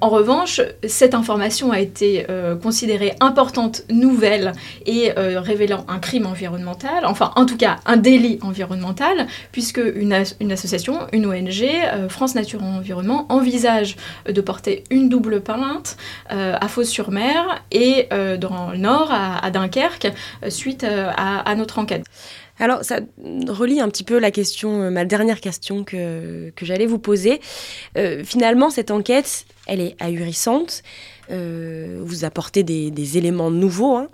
En 0.00 0.08
revanche, 0.08 0.60
cette 0.86 1.14
information 1.14 1.72
a 1.72 1.80
été 1.80 2.26
euh, 2.30 2.56
considérée 2.56 3.14
importante, 3.20 3.82
nouvelle 3.90 4.52
et 4.86 5.12
révélant 5.16 5.84
un 5.88 5.98
crime 5.98 6.26
environnemental, 6.26 7.04
enfin 7.04 7.32
en 7.36 7.46
tout 7.46 7.56
cas 7.56 7.76
un 7.86 7.96
délit 7.96 8.38
environnemental, 8.42 9.26
puisque 9.52 9.80
une, 9.94 10.12
association, 10.12 11.06
une 11.12 11.26
ONG, 11.26 11.64
France 12.08 12.34
Nature 12.34 12.62
Environnement, 12.62 13.26
envisage 13.28 13.96
de 14.26 14.40
porter 14.40 14.84
une 14.90 15.08
double 15.08 15.40
plainte 15.40 15.96
à 16.28 16.68
Fos-sur-Mer 16.68 17.62
et 17.70 18.08
dans 18.38 18.70
le 18.70 18.78
nord, 18.78 19.10
à, 19.12 19.50
Dunkerque, 19.50 20.12
suite 20.48 20.84
à 20.84 21.54
notre 21.54 21.78
enquête. 21.78 22.04
Alors, 22.60 22.84
ça 22.84 23.00
relie 23.48 23.80
un 23.80 23.88
petit 23.88 24.04
peu 24.04 24.18
la 24.18 24.30
question, 24.30 24.82
euh, 24.82 24.90
ma 24.90 25.06
dernière 25.06 25.40
question 25.40 25.82
que, 25.82 26.52
j'allais 26.60 26.86
vous 26.86 26.98
poser. 26.98 27.40
Euh, 27.96 28.22
finalement, 28.22 28.68
cette 28.68 28.90
enquête, 28.90 29.46
elle 29.66 29.80
est 29.80 29.96
ahurissante. 29.98 30.82
Euh, 31.30 32.00
vous 32.02 32.26
apportez 32.26 32.62
des, 32.62 33.16
éléments 33.16 33.50
nouveaux. 33.50 33.96
Hein. 33.96 34.08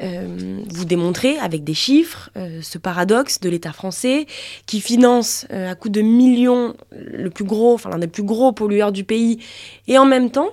vous 0.00 0.84
démontrez 0.84 1.38
avec 1.38 1.64
des 1.64 1.74
chiffres 1.74 2.30
ce 2.36 2.78
paradoxe 2.78 3.40
de 3.40 3.48
l'État 3.48 3.72
français 3.72 4.26
qui 4.66 4.80
finance 4.80 5.46
à 5.50 5.74
coup 5.74 5.88
de 5.88 6.02
millions 6.02 6.74
le 6.92 7.30
plus 7.30 7.44
gros, 7.44 7.74
enfin 7.74 7.90
l'un 7.90 7.98
des 7.98 8.06
plus 8.06 8.22
gros 8.22 8.52
pollueurs 8.52 8.92
du 8.92 9.04
pays, 9.04 9.38
et 9.86 9.98
en 9.98 10.04
même 10.04 10.30
temps, 10.30 10.50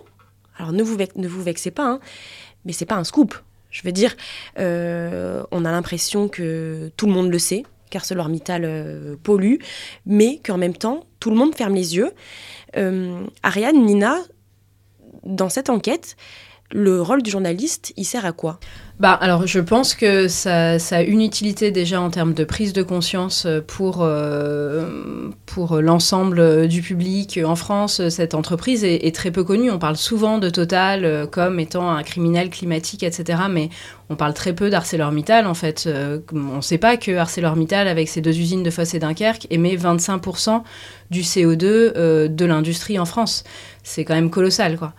alors 0.58 0.72
ne 0.72 0.84
vous, 0.84 0.98
ne 1.16 1.28
vous 1.28 1.44
vexez 1.44 1.72
pas, 1.72 1.86
hein, 1.86 2.00
mais 2.66 2.72
c'est 2.72 2.86
pas 2.86 2.96
un 2.96 3.04
scoop. 3.04 3.36
Je 3.76 3.82
veux 3.84 3.92
dire, 3.92 4.16
euh, 4.58 5.44
on 5.52 5.66
a 5.66 5.72
l'impression 5.72 6.30
que 6.30 6.94
tout 6.96 7.08
le 7.08 7.12
monde 7.12 7.30
le 7.30 7.38
sait, 7.38 7.64
qu'ArcelorMittal 7.90 8.64
euh, 8.64 9.18
pollue, 9.22 9.58
mais 10.06 10.40
qu'en 10.46 10.58
même 10.58 10.78
temps, 10.78 11.04
tout 11.20 11.30
le 11.30 11.36
monde 11.36 11.54
ferme 11.54 11.76
les 11.76 11.98
yeux. 11.98 12.14
Euh, 12.78 13.26
Ariane, 13.44 13.84
Nina, 13.84 14.16
dans 15.26 15.50
cette 15.50 15.70
enquête, 15.70 16.16
le 16.72 17.02
rôle 17.02 17.22
du 17.22 17.30
journaliste, 17.30 17.92
il 17.98 18.06
sert 18.06 18.26
à 18.26 18.32
quoi? 18.32 18.62
Bah, 18.98 19.12
alors, 19.12 19.46
je 19.46 19.60
pense 19.60 19.94
que 19.94 20.30
ça, 20.30 20.78
a 20.78 21.02
une 21.02 21.22
utilité 21.22 21.72
déjà 21.72 22.00
en 22.00 22.10
termes 22.10 22.34
de 22.34 22.46
prise 22.46 22.72
de 22.72 22.82
conscience 22.82 23.46
pour, 23.68 23.98
euh, 24.00 25.30
pour 25.46 25.82
l'ensemble 25.82 26.70
du 26.70 26.82
public. 26.82 27.38
En 27.46 27.58
France, 27.58 28.08
cette 28.08 28.34
entreprise 28.34 28.86
est, 28.86 29.14
très 29.14 29.32
peu 29.32 29.44
connue. 29.44 29.70
On 29.70 29.80
parle 29.80 29.98
souvent 29.98 30.38
de 30.38 30.50
Total 30.50 31.04
euh, 31.04 31.28
comme 31.28 31.60
étant 31.60 31.92
un 31.92 32.04
criminel 32.04 32.50
climatique, 32.50 33.04
etc. 33.04 33.44
Mais 33.50 33.70
on 34.10 34.16
parle 34.16 34.34
très 34.34 34.54
peu 34.54 34.70
d'ArcelorMittal, 34.70 35.46
en 35.46 35.56
fait. 35.56 35.84
Euh, 35.88 36.20
on 36.32 36.58
ne 36.58 36.62
sait 36.62 36.78
pas 36.78 36.96
que 36.96 37.18
ArcelorMittal, 37.18 37.90
avec 37.90 38.08
ses 38.08 38.22
deux 38.22 38.38
usines 38.40 38.64
de 38.64 38.70
Fosse 38.70 38.94
et 38.94 39.00
Dunkerque, 39.00 39.48
émet 39.50 39.76
25% 39.76 40.64
du 41.12 41.22
CO2 41.22 42.28
de 42.30 42.46
l'industrie 42.46 42.98
en 42.98 43.06
France. 43.06 43.44
C'est 43.84 44.06
quand 44.06 44.16
même 44.16 44.30
colossal, 44.30 44.78
quoi. 44.78 44.94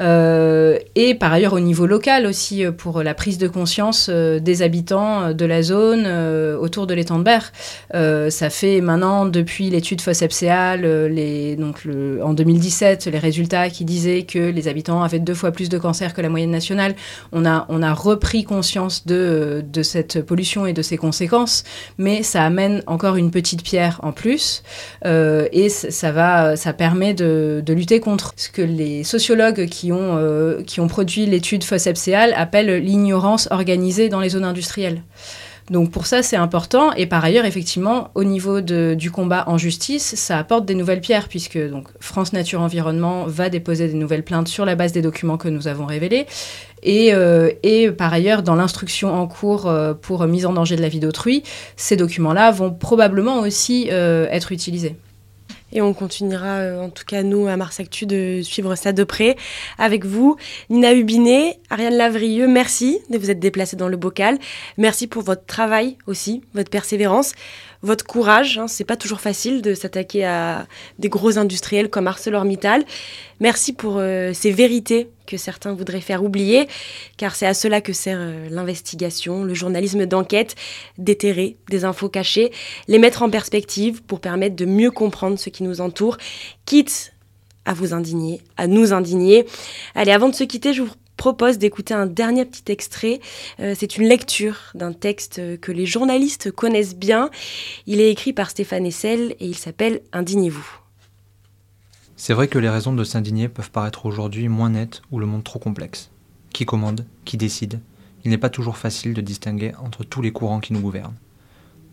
Euh, 0.00 0.78
et 0.94 1.14
par 1.14 1.32
ailleurs 1.32 1.52
au 1.52 1.60
niveau 1.60 1.84
local 1.84 2.24
aussi 2.24 2.64
euh, 2.64 2.72
pour 2.72 3.02
la 3.02 3.12
prise 3.12 3.29
de 3.38 3.48
conscience 3.48 4.08
euh, 4.08 4.38
des 4.38 4.62
habitants 4.62 5.32
de 5.32 5.44
la 5.44 5.62
zone 5.62 6.06
autour 6.60 6.86
de 6.86 6.94
l'étang 6.94 7.18
de 7.18 7.24
Berre. 7.24 7.52
ça 7.92 8.50
fait 8.50 8.80
maintenant 8.80 9.26
depuis 9.26 9.70
l'étude 9.70 10.00
Fossepséal, 10.00 10.82
les, 11.06 11.56
donc 11.56 11.84
le, 11.84 12.24
en 12.24 12.32
2017, 12.32 13.06
les 13.06 13.18
résultats 13.18 13.68
qui 13.68 13.84
disaient 13.84 14.22
que 14.22 14.38
les 14.38 14.68
habitants 14.68 15.02
avaient 15.02 15.18
deux 15.18 15.34
fois 15.34 15.52
plus 15.52 15.68
de 15.68 15.78
cancer 15.78 16.14
que 16.14 16.20
la 16.20 16.28
moyenne 16.28 16.50
nationale. 16.50 16.94
On 17.32 17.44
a, 17.44 17.66
on 17.68 17.82
a 17.82 17.92
repris 17.92 18.44
conscience 18.44 19.06
de, 19.06 19.62
de 19.66 19.82
cette 19.82 20.22
pollution 20.22 20.66
et 20.66 20.72
de 20.72 20.82
ses 20.82 20.96
conséquences, 20.96 21.64
mais 21.98 22.22
ça 22.22 22.44
amène 22.44 22.82
encore 22.86 23.16
une 23.16 23.30
petite 23.30 23.62
pierre 23.62 24.00
en 24.02 24.12
plus 24.12 24.62
et 25.04 25.68
ça, 25.68 26.12
va, 26.12 26.56
ça 26.56 26.72
permet 26.72 27.14
de, 27.14 27.62
de 27.64 27.72
lutter 27.72 28.00
contre 28.00 28.32
ce 28.36 28.48
que 28.48 28.62
les 28.62 29.04
sociologues 29.04 29.66
qui 29.66 29.90
euh, 29.92 30.62
qui 30.62 30.80
ont, 30.80 30.88
produit 30.88 31.26
l'étude 31.26 31.64
FOSSEPSEAL 31.64 32.34
appellent 32.36 32.82
l'ignorance 32.82 33.19
organisée 33.50 34.08
dans 34.08 34.20
les 34.20 34.30
zones 34.30 34.44
industrielles. 34.44 35.02
Donc 35.70 35.92
pour 35.92 36.06
ça, 36.06 36.22
c'est 36.22 36.36
important. 36.36 36.92
Et 36.94 37.06
par 37.06 37.24
ailleurs, 37.24 37.44
effectivement, 37.44 38.10
au 38.16 38.24
niveau 38.24 38.60
du 38.60 39.10
combat 39.10 39.44
en 39.46 39.56
justice, 39.56 40.16
ça 40.16 40.36
apporte 40.36 40.66
des 40.66 40.74
nouvelles 40.74 41.00
pierres, 41.00 41.28
puisque 41.28 41.58
donc, 41.58 41.88
France 42.00 42.32
Nature 42.32 42.60
Environnement 42.60 43.24
va 43.26 43.48
déposer 43.48 43.86
des 43.86 43.94
nouvelles 43.94 44.24
plaintes 44.24 44.48
sur 44.48 44.64
la 44.64 44.74
base 44.74 44.92
des 44.92 45.02
documents 45.02 45.36
que 45.36 45.48
nous 45.48 45.68
avons 45.68 45.86
révélés. 45.86 46.26
Et, 46.82 47.10
euh, 47.12 47.52
par 47.96 48.12
ailleurs, 48.12 48.42
dans 48.42 48.56
l'instruction 48.56 49.14
en 49.14 49.28
cours 49.28 49.68
euh, 49.68 49.94
pour 49.94 50.26
mise 50.26 50.44
en 50.44 50.52
danger 50.52 50.74
de 50.76 50.82
la 50.82 50.88
vie 50.88 51.00
d'autrui, 51.00 51.44
ces 51.76 51.96
documents-là 51.96 52.50
vont 52.50 52.72
probablement 52.72 53.38
aussi 53.40 53.88
être 53.88 54.50
utilisés. 54.50 54.96
Et 55.72 55.82
on 55.82 55.92
continuera, 55.94 56.58
euh, 56.58 56.80
en 56.80 56.90
tout 56.90 57.04
cas 57.04 57.22
nous 57.22 57.46
à 57.46 57.56
Mars 57.56 57.80
Actu, 57.80 58.06
de 58.06 58.40
suivre 58.42 58.74
ça 58.74 58.92
de 58.92 59.04
près 59.04 59.36
avec 59.78 60.04
vous. 60.04 60.36
Nina 60.68 60.94
Hubinet, 60.94 61.58
Ariane 61.70 61.94
Lavrieux, 61.94 62.48
merci 62.48 63.00
de 63.10 63.18
vous 63.18 63.30
être 63.30 63.40
déplacée 63.40 63.76
dans 63.76 63.88
le 63.88 63.96
bocal. 63.96 64.38
Merci 64.78 65.06
pour 65.06 65.22
votre 65.22 65.44
travail 65.46 65.96
aussi, 66.06 66.42
votre 66.54 66.70
persévérance 66.70 67.32
votre 67.82 68.04
courage. 68.04 68.58
Hein, 68.58 68.68
c'est 68.68 68.84
pas 68.84 68.96
toujours 68.96 69.20
facile 69.20 69.62
de 69.62 69.74
s'attaquer 69.74 70.24
à 70.24 70.66
des 70.98 71.08
gros 71.08 71.38
industriels 71.38 71.88
comme 71.88 72.06
ArcelorMittal. 72.06 72.84
Merci 73.40 73.72
pour 73.72 73.96
euh, 73.98 74.32
ces 74.34 74.50
vérités 74.50 75.08
que 75.26 75.36
certains 75.36 75.72
voudraient 75.72 76.00
faire 76.00 76.22
oublier, 76.24 76.68
car 77.16 77.34
c'est 77.34 77.46
à 77.46 77.54
cela 77.54 77.80
que 77.80 77.92
sert 77.92 78.18
euh, 78.20 78.48
l'investigation, 78.50 79.44
le 79.44 79.54
journalisme 79.54 80.04
d'enquête, 80.06 80.56
déterrer 80.98 81.56
des 81.68 81.84
infos 81.84 82.08
cachées, 82.08 82.52
les 82.88 82.98
mettre 82.98 83.22
en 83.22 83.30
perspective 83.30 84.02
pour 84.02 84.20
permettre 84.20 84.56
de 84.56 84.66
mieux 84.66 84.90
comprendre 84.90 85.38
ce 85.38 85.48
qui 85.48 85.62
nous 85.62 85.80
entoure, 85.80 86.18
quitte 86.66 87.12
à 87.64 87.74
vous 87.74 87.94
indigner, 87.94 88.40
à 88.56 88.66
nous 88.66 88.92
indigner. 88.92 89.46
Allez, 89.94 90.12
avant 90.12 90.28
de 90.28 90.34
se 90.34 90.44
quitter, 90.44 90.72
je 90.72 90.82
vous 90.82 90.92
propose 91.20 91.58
d'écouter 91.58 91.92
un 91.92 92.06
dernier 92.06 92.46
petit 92.46 92.72
extrait. 92.72 93.20
Euh, 93.60 93.74
c'est 93.78 93.98
une 93.98 94.08
lecture 94.08 94.56
d'un 94.74 94.94
texte 94.94 95.60
que 95.60 95.70
les 95.70 95.84
journalistes 95.84 96.50
connaissent 96.50 96.96
bien. 96.96 97.28
Il 97.86 98.00
est 98.00 98.10
écrit 98.10 98.32
par 98.32 98.48
Stéphane 98.48 98.86
Essel 98.86 99.36
et 99.38 99.44
il 99.46 99.54
s'appelle 99.54 100.00
Indignez-vous. 100.14 100.66
C'est 102.16 102.32
vrai 102.32 102.48
que 102.48 102.58
les 102.58 102.70
raisons 102.70 102.94
de 102.94 103.04
s'indigner 103.04 103.48
peuvent 103.48 103.70
paraître 103.70 104.06
aujourd'hui 104.06 104.48
moins 104.48 104.70
nettes 104.70 105.02
ou 105.10 105.18
le 105.18 105.26
monde 105.26 105.44
trop 105.44 105.58
complexe. 105.58 106.10
Qui 106.54 106.64
commande 106.64 107.04
Qui 107.26 107.36
décide 107.36 107.80
Il 108.24 108.30
n'est 108.30 108.38
pas 108.38 108.48
toujours 108.48 108.78
facile 108.78 109.12
de 109.12 109.20
distinguer 109.20 109.72
entre 109.84 110.04
tous 110.04 110.22
les 110.22 110.32
courants 110.32 110.60
qui 110.60 110.72
nous 110.72 110.80
gouvernent. 110.80 111.16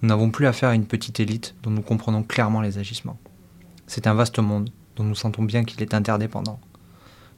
Nous 0.01 0.07
n'avons 0.07 0.31
plus 0.31 0.47
affaire 0.47 0.69
à 0.69 0.75
une 0.75 0.85
petite 0.85 1.19
élite 1.19 1.53
dont 1.63 1.71
nous 1.71 1.81
comprenons 1.81 2.23
clairement 2.23 2.61
les 2.61 2.77
agissements. 2.77 3.19
C'est 3.87 4.07
un 4.07 4.13
vaste 4.13 4.39
monde 4.39 4.69
dont 4.95 5.03
nous 5.03 5.15
sentons 5.15 5.43
bien 5.43 5.65
qu'il 5.65 5.81
est 5.81 5.93
interdépendant. 5.93 6.61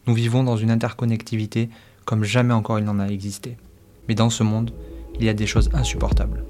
Nous 0.10 0.16
vivons 0.16 0.44
dans 0.44 0.58
une 0.58 0.72
interconnectivité 0.72 1.70
comme 2.04 2.24
jamais 2.24 2.56
encore 2.56 2.80
il 2.80 2.86
n'en 2.86 2.98
a 2.98 3.10
existé. 3.10 3.58
Mais 4.08 4.16
dans 4.16 4.32
ce 4.32 4.42
monde, 4.42 4.72
il 5.20 5.24
y 5.24 5.30
a 5.30 5.36
des 5.36 5.46
choses 5.46 5.70
insupportables. 5.72 6.44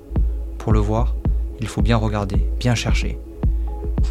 Pour 0.57 0.71
le 0.71 0.79
voir, 0.79 1.17
il 1.59 1.67
faut 1.67 1.81
bien 1.81 1.97
regarder, 1.97 2.37
bien 2.57 2.73
chercher. 2.73 3.19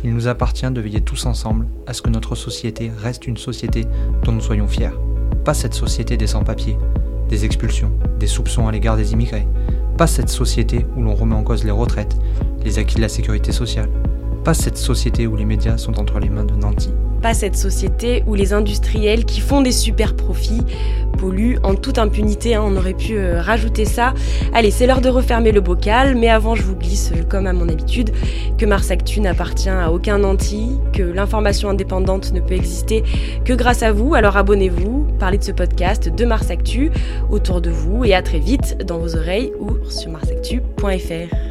Il 0.04 0.12
nous 0.12 0.28
appartient 0.28 0.70
de 0.70 0.80
veiller 0.82 1.00
tous 1.00 1.24
ensemble 1.24 1.66
à 1.86 1.94
ce 1.94 2.02
que 2.02 2.10
notre 2.10 2.34
société 2.34 2.92
reste 2.94 3.26
une 3.26 3.38
société 3.38 3.86
dont 4.22 4.32
nous 4.32 4.42
soyons 4.42 4.68
fiers. 4.68 4.90
Pas 5.46 5.54
cette 5.54 5.72
société 5.72 6.18
des 6.18 6.26
sans-papiers, 6.26 6.76
des 7.30 7.46
expulsions, 7.46 7.92
des 8.20 8.26
soupçons 8.26 8.68
à 8.68 8.72
l'égard 8.72 8.98
des 8.98 9.14
immigrés. 9.14 9.48
Pas 9.96 10.06
cette 10.06 10.28
société 10.28 10.84
où 10.94 11.00
l'on 11.00 11.14
remet 11.14 11.36
en 11.36 11.42
cause 11.42 11.64
les 11.64 11.70
retraites, 11.70 12.18
les 12.66 12.78
acquis 12.78 12.96
de 12.96 13.00
la 13.00 13.08
sécurité 13.08 13.52
sociale. 13.52 13.88
Pas 14.44 14.52
cette 14.52 14.76
société 14.76 15.26
où 15.26 15.36
les 15.36 15.46
médias 15.46 15.78
sont 15.78 15.98
entre 15.98 16.18
les 16.18 16.28
mains 16.28 16.44
de 16.44 16.54
nantis 16.54 16.92
pas 17.20 17.34
cette 17.34 17.56
société 17.56 18.22
où 18.26 18.34
les 18.34 18.52
industriels 18.52 19.24
qui 19.24 19.40
font 19.40 19.60
des 19.60 19.72
super 19.72 20.14
profits 20.14 20.62
polluent 21.18 21.58
en 21.62 21.74
toute 21.74 21.98
impunité. 21.98 22.54
Hein, 22.54 22.62
on 22.64 22.76
aurait 22.76 22.94
pu 22.94 23.16
euh, 23.16 23.42
rajouter 23.42 23.84
ça. 23.84 24.14
Allez, 24.54 24.70
c'est 24.70 24.86
l'heure 24.86 25.00
de 25.00 25.08
refermer 25.08 25.52
le 25.52 25.60
bocal, 25.60 26.14
mais 26.14 26.28
avant 26.28 26.54
je 26.54 26.62
vous 26.62 26.76
glisse, 26.76 27.12
euh, 27.12 27.22
comme 27.24 27.46
à 27.46 27.52
mon 27.52 27.68
habitude, 27.68 28.12
que 28.56 28.64
Mars 28.64 28.90
Actu 28.90 29.20
n'appartient 29.20 29.68
à 29.68 29.90
aucun 29.92 30.18
nanti, 30.18 30.78
que 30.92 31.02
l'information 31.02 31.68
indépendante 31.68 32.32
ne 32.32 32.40
peut 32.40 32.54
exister 32.54 33.02
que 33.44 33.52
grâce 33.52 33.82
à 33.82 33.92
vous. 33.92 34.14
Alors 34.14 34.36
abonnez-vous, 34.36 35.06
parlez 35.18 35.38
de 35.38 35.44
ce 35.44 35.52
podcast 35.52 36.08
de 36.08 36.24
Mars 36.24 36.50
Actu 36.50 36.90
autour 37.30 37.60
de 37.60 37.70
vous 37.70 38.04
et 38.04 38.14
à 38.14 38.22
très 38.22 38.38
vite 38.38 38.78
dans 38.86 38.98
vos 38.98 39.16
oreilles 39.16 39.52
ou 39.60 39.90
sur 39.90 40.10
marsactu.fr. 40.10 41.47